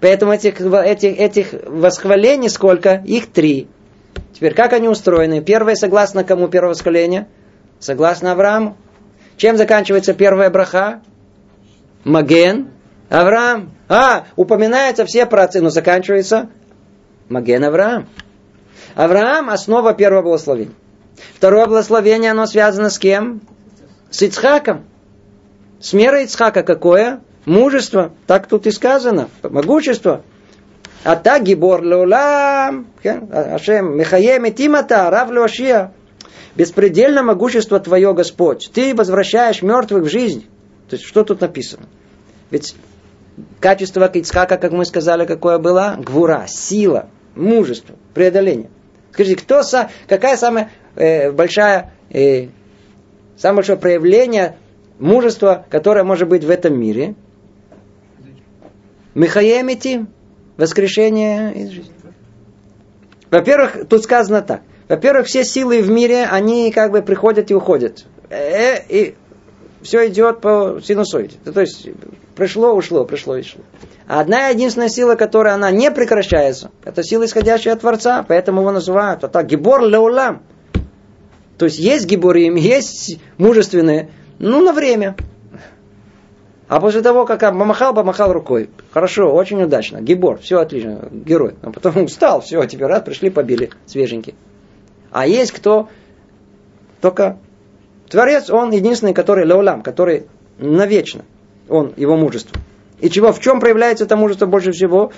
[0.00, 3.02] Поэтому этих, этих, этих восхвалений сколько?
[3.04, 3.68] Их три.
[4.32, 5.42] Теперь как они устроены?
[5.42, 7.26] Первое согласно кому первое восхваление?
[7.80, 8.76] Согласно Аврааму.
[9.40, 11.00] Чем заканчивается первая браха?
[12.04, 12.68] Маген.
[13.08, 13.70] Авраам.
[13.88, 16.50] А, упоминается все працы, но заканчивается
[17.30, 18.06] Маген Авраам.
[18.94, 20.74] Авраам– основа первого благословения.
[21.36, 23.40] Второе благословение, оно связано с кем?
[24.10, 24.84] С Ицхаком.
[25.80, 27.20] С мерой Ицхака какое?
[27.46, 28.12] Мужество.
[28.26, 29.30] Так тут и сказано.
[29.42, 30.20] Могущество.
[31.02, 32.88] А так гибор леулам.
[33.02, 33.96] Ашем.
[33.96, 35.08] Михаем тимата.
[35.08, 35.94] Рав леошия.
[36.56, 38.70] Беспредельно могущество Твое, Господь.
[38.72, 40.46] Ты возвращаешь мертвых в жизнь.
[40.88, 41.86] То есть, что тут написано?
[42.50, 42.74] Ведь
[43.60, 45.96] качество Ицхака, как мы сказали, какое было?
[45.98, 48.70] Гвура, сила, мужество, преодоление.
[49.12, 49.62] Скажите, кто,
[50.08, 52.48] какая самая э, большая э,
[53.40, 54.56] Самое большое проявление
[54.98, 57.14] мужества, которое может быть в этом мире.
[59.14, 60.04] Михаемити,
[60.58, 61.94] воскрешение из жизни.
[63.30, 64.60] Во-первых, тут сказано так.
[64.90, 68.06] Во-первых, все силы в мире, они как бы приходят и уходят.
[68.28, 69.14] Э, и
[69.82, 71.36] все идет по синусоиде.
[71.44, 71.88] То есть
[72.34, 73.60] пришло, ушло, пришло и ушло.
[74.08, 78.24] А одна единственная сила, которая она не прекращается, это сила, исходящая от Творца.
[78.26, 80.42] Поэтому его называют так, гибор леулам.
[81.56, 84.10] То есть есть гиборим, есть мужественные,
[84.40, 85.14] ну, на время.
[86.66, 88.70] А после того, как помахал, помахал рукой.
[88.90, 90.00] Хорошо, очень удачно.
[90.00, 91.54] Гибор, все отлично, герой.
[91.62, 94.34] А потом устал, все, теперь раз, пришли, побили, свеженький.
[95.10, 95.88] А есть кто
[97.00, 97.38] только
[98.08, 100.26] Творец, он единственный, который леулам, который
[100.58, 101.24] навечно,
[101.68, 102.60] он, его мужество.
[102.98, 105.12] И чего, в чем проявляется это мужество больше всего?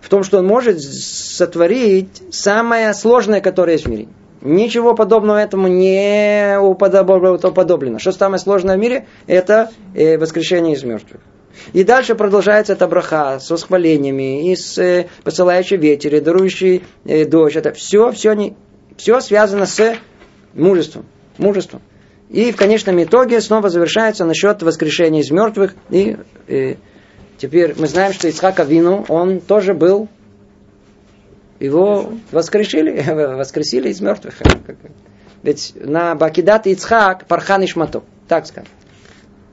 [0.00, 4.08] В том, что он может сотворить самое сложное, которое есть в мире.
[4.40, 7.98] Ничего подобного этому не уподоблено.
[7.98, 9.06] Что самое сложное в мире?
[9.26, 11.20] Это э, воскрешение из мертвых.
[11.72, 17.24] И дальше продолжается эта браха с восхвалениями, и с э, посылающей ветер, и дарующий э,
[17.24, 17.56] дождь.
[17.56, 18.54] Это все, все, не,
[18.96, 19.98] все связано с
[20.54, 21.04] мужеством.
[21.38, 21.82] мужеством.
[22.28, 25.74] И в конечном итоге снова завершается насчет воскрешения из мертвых.
[25.90, 26.16] И
[26.48, 26.74] э,
[27.38, 30.08] теперь мы знаем, что Ицхак Авину, он тоже был
[31.60, 33.02] его воскрешили,
[33.36, 34.34] воскресили из мертвых.
[35.42, 38.02] Ведь на Бакидат Ицхак Пархан Ишмато.
[38.28, 38.70] Так скажем.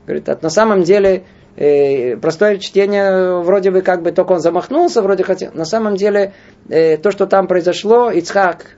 [0.05, 1.23] Говорит, а на самом деле
[1.55, 5.51] э, простое чтение вроде бы как бы только он замахнулся, вроде хотел.
[5.53, 6.33] На самом деле
[6.69, 8.77] э, то, что там произошло, Ицхак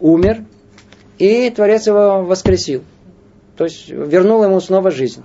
[0.00, 0.44] умер,
[1.18, 2.84] и Творец его воскресил.
[3.56, 5.22] То есть вернул ему снова жизнь.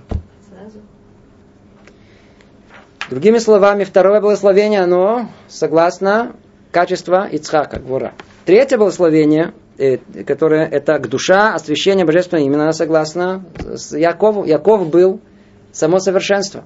[3.10, 6.34] Другими словами, второе благословение, оно согласно
[6.70, 8.14] качество Ицхака, Гвура.
[8.46, 13.44] Третье благословение, э, которое это к душа, освящение божественного именно согласно
[13.90, 14.44] Якову.
[14.44, 15.20] Яков был
[15.72, 16.64] само совершенство.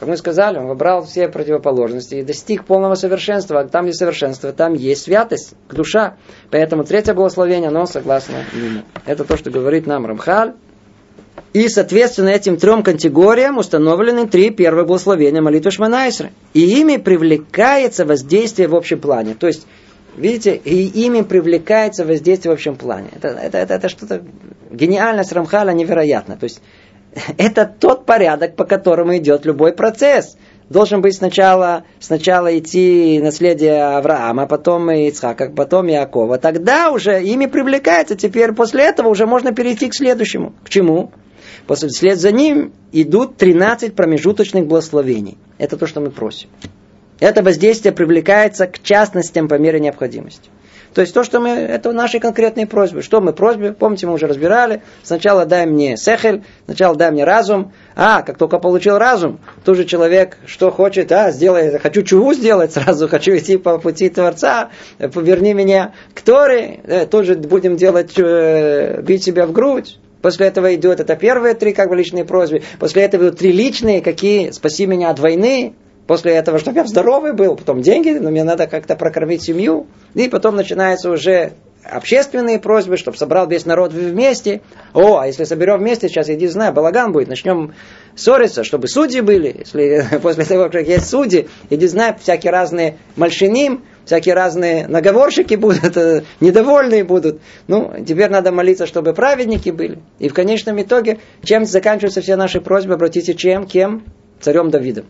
[0.00, 3.64] Как мы сказали, он выбрал все противоположности и достиг полного совершенства.
[3.64, 6.16] Там, где совершенство, там есть святость, душа.
[6.50, 8.80] Поэтому третье благословение, оно согласно ему.
[9.04, 10.54] Это то, что говорит нам Рамхаль.
[11.52, 16.30] И, соответственно, этим трем категориям установлены три первых благословения молитвы Шманайсры.
[16.54, 19.34] И ими привлекается воздействие в общем плане.
[19.34, 19.66] То есть,
[20.16, 23.08] видите, и ими привлекается воздействие в общем плане.
[23.14, 24.22] Это, это, это, это что-то...
[24.70, 26.38] Гениальность Рамхаля невероятна.
[26.38, 26.62] То есть,
[27.38, 30.36] это тот порядок, по которому идет любой процесс
[30.70, 36.38] должен быть сначала, сначала идти наследие Авраама, потом Ицхака, потом Якова.
[36.38, 38.14] Тогда уже ими привлекается.
[38.14, 40.54] Теперь после этого уже можно перейти к следующему.
[40.64, 41.10] К чему?
[41.66, 45.36] После, вслед за ним идут 13 промежуточных благословений.
[45.58, 46.48] Это то, что мы просим.
[47.18, 50.48] Это воздействие привлекается к частностям по мере необходимости.
[50.94, 53.02] То есть то, что мы, это наши конкретные просьбы.
[53.02, 54.82] Что мы просьбы, помните, мы уже разбирали.
[55.02, 57.72] Сначала дай мне сехель, сначала дай мне разум.
[57.94, 62.72] А, как только получил разум, тут же человек, что хочет, а, сделай, хочу чуву сделать
[62.72, 68.12] сразу, хочу идти по пути Творца, верни меня к Торе, э, тут же будем делать,
[68.18, 69.98] э, бить себя в грудь.
[70.22, 72.62] После этого идет, это первые три как бы личные просьбы.
[72.78, 75.74] После этого идут три личные, какие, спаси меня от войны,
[76.10, 79.86] После этого, чтобы я здоровый был, потом деньги, но мне надо как-то прокормить семью.
[80.14, 81.52] И потом начинаются уже
[81.84, 84.60] общественные просьбы, чтобы собрал весь народ вместе.
[84.92, 87.74] О, а если соберем вместе, сейчас, иди знаю, балаган будет, начнем
[88.16, 89.54] ссориться, чтобы судьи были.
[89.60, 95.96] Если после того, как есть судьи, иди знаю, всякие разные мальшиним, всякие разные наговорщики будут,
[95.96, 97.40] э, недовольные будут.
[97.68, 100.00] Ну, теперь надо молиться, чтобы праведники были.
[100.18, 104.02] И в конечном итоге, чем заканчиваются все наши просьбы, обратите, чем, кем?
[104.40, 105.04] Царем Давидом.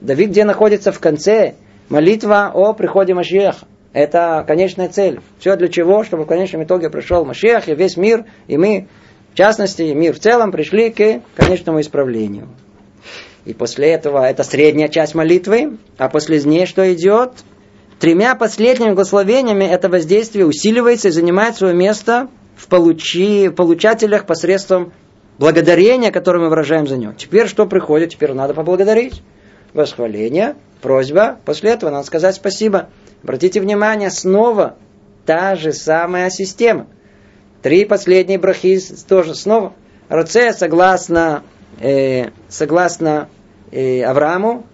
[0.00, 1.54] Давид где находится в конце?
[1.88, 3.66] Молитва о приходе Машиаха.
[3.92, 5.20] Это конечная цель.
[5.38, 6.04] Все для чего?
[6.04, 8.86] Чтобы в конечном итоге пришел Машиах и весь мир, и мы,
[9.32, 12.48] в частности, мир в целом, пришли к конечному исправлению.
[13.44, 17.32] И после этого это средняя часть молитвы, а после ней что идет?
[17.98, 24.92] Тремя последними благословениями это воздействие усиливается и занимает свое место в получи, получателях посредством
[25.38, 27.12] благодарения, которое мы выражаем за него.
[27.12, 28.10] Теперь что приходит?
[28.10, 29.22] Теперь надо поблагодарить
[29.74, 32.88] восхваление, просьба, после этого надо сказать спасибо.
[33.22, 34.76] Обратите внимание, снова
[35.26, 36.86] та же самая система.
[37.62, 39.74] Три последние брахи тоже снова.
[40.08, 41.42] Роце согласно,
[41.80, 43.28] э, согласно
[43.70, 44.66] э, Аврааму,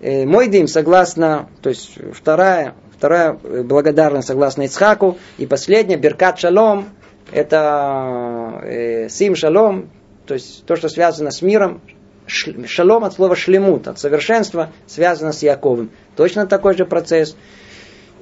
[0.00, 6.90] э, мой дым согласно, то есть вторая, вторая благодарность согласно Ицхаку, и последняя Беркат Шалом,
[7.32, 9.90] это э, Сим Шалом,
[10.26, 11.80] то есть то, что связано с миром,
[12.26, 15.90] шалом от слова шлемут, от совершенства, связано с Яковым.
[16.16, 17.36] Точно такой же процесс,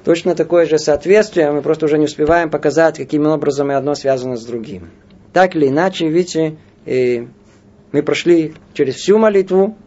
[0.03, 4.35] точно такое же соответствие, мы просто уже не успеваем показать, каким образом и одно связано
[4.35, 4.89] с другим.
[5.31, 7.27] Так или иначе, видите, и
[7.91, 9.77] мы прошли через всю молитву,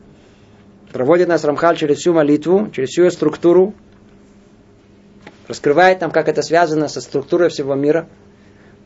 [0.93, 3.75] проводит нас Рамхаль через всю молитву, через всю ее структуру,
[5.47, 8.09] раскрывает нам, как это связано со структурой всего мира.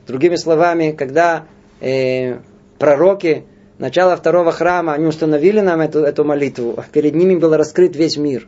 [0.07, 1.47] Другими словами, когда
[1.81, 2.41] э,
[2.79, 3.45] пророки
[3.81, 8.47] начала второго храма, они установили нам эту, эту молитву, перед ними был раскрыт весь мир.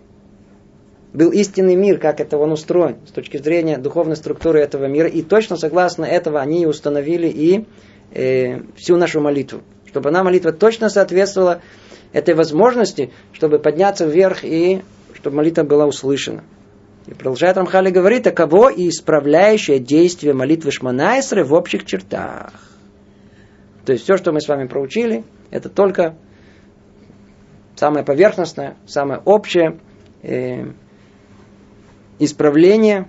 [1.15, 5.09] Был истинный мир, как это он устроен, с точки зрения духовной структуры этого мира.
[5.09, 7.65] И точно согласно этого они установили и
[8.13, 9.61] э, всю нашу молитву.
[9.87, 11.61] Чтобы она молитва точно соответствовала
[12.13, 14.83] этой возможности, чтобы подняться вверх и
[15.15, 16.45] чтобы молитва была услышана.
[17.07, 22.72] И продолжает Рамхали говорит, кого и исправляющее действие молитвы Шманайсры в общих чертах.
[23.85, 26.17] То есть все, что мы с вами проучили, это только
[27.75, 29.81] самое поверхностное, самое общее
[30.23, 30.73] э,
[32.19, 33.09] исправление,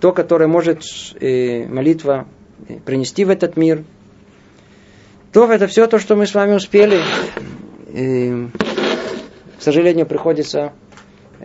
[0.00, 0.82] то, которое может
[1.18, 2.26] э, молитва
[2.68, 3.84] э, принести в этот мир.
[5.32, 7.00] То это все то, что мы с вами успели.
[7.94, 8.48] Э,
[9.58, 10.74] к сожалению, приходится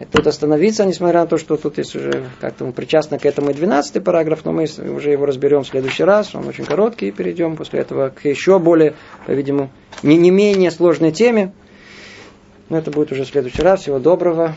[0.06, 3.54] тут остановиться, несмотря на то, что тут есть уже как-то мы причастны к этому и
[3.54, 7.58] 12 параграф, но мы уже его разберем в следующий раз, он очень короткий, и перейдем
[7.58, 8.96] после этого к еще более,
[9.26, 9.70] по-видимому,
[10.04, 11.54] не, не менее сложной теме.
[12.70, 13.82] Но это будет уже в следующий раз.
[13.82, 14.56] Всего доброго.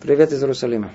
[0.00, 0.90] Привет из Иерусалима.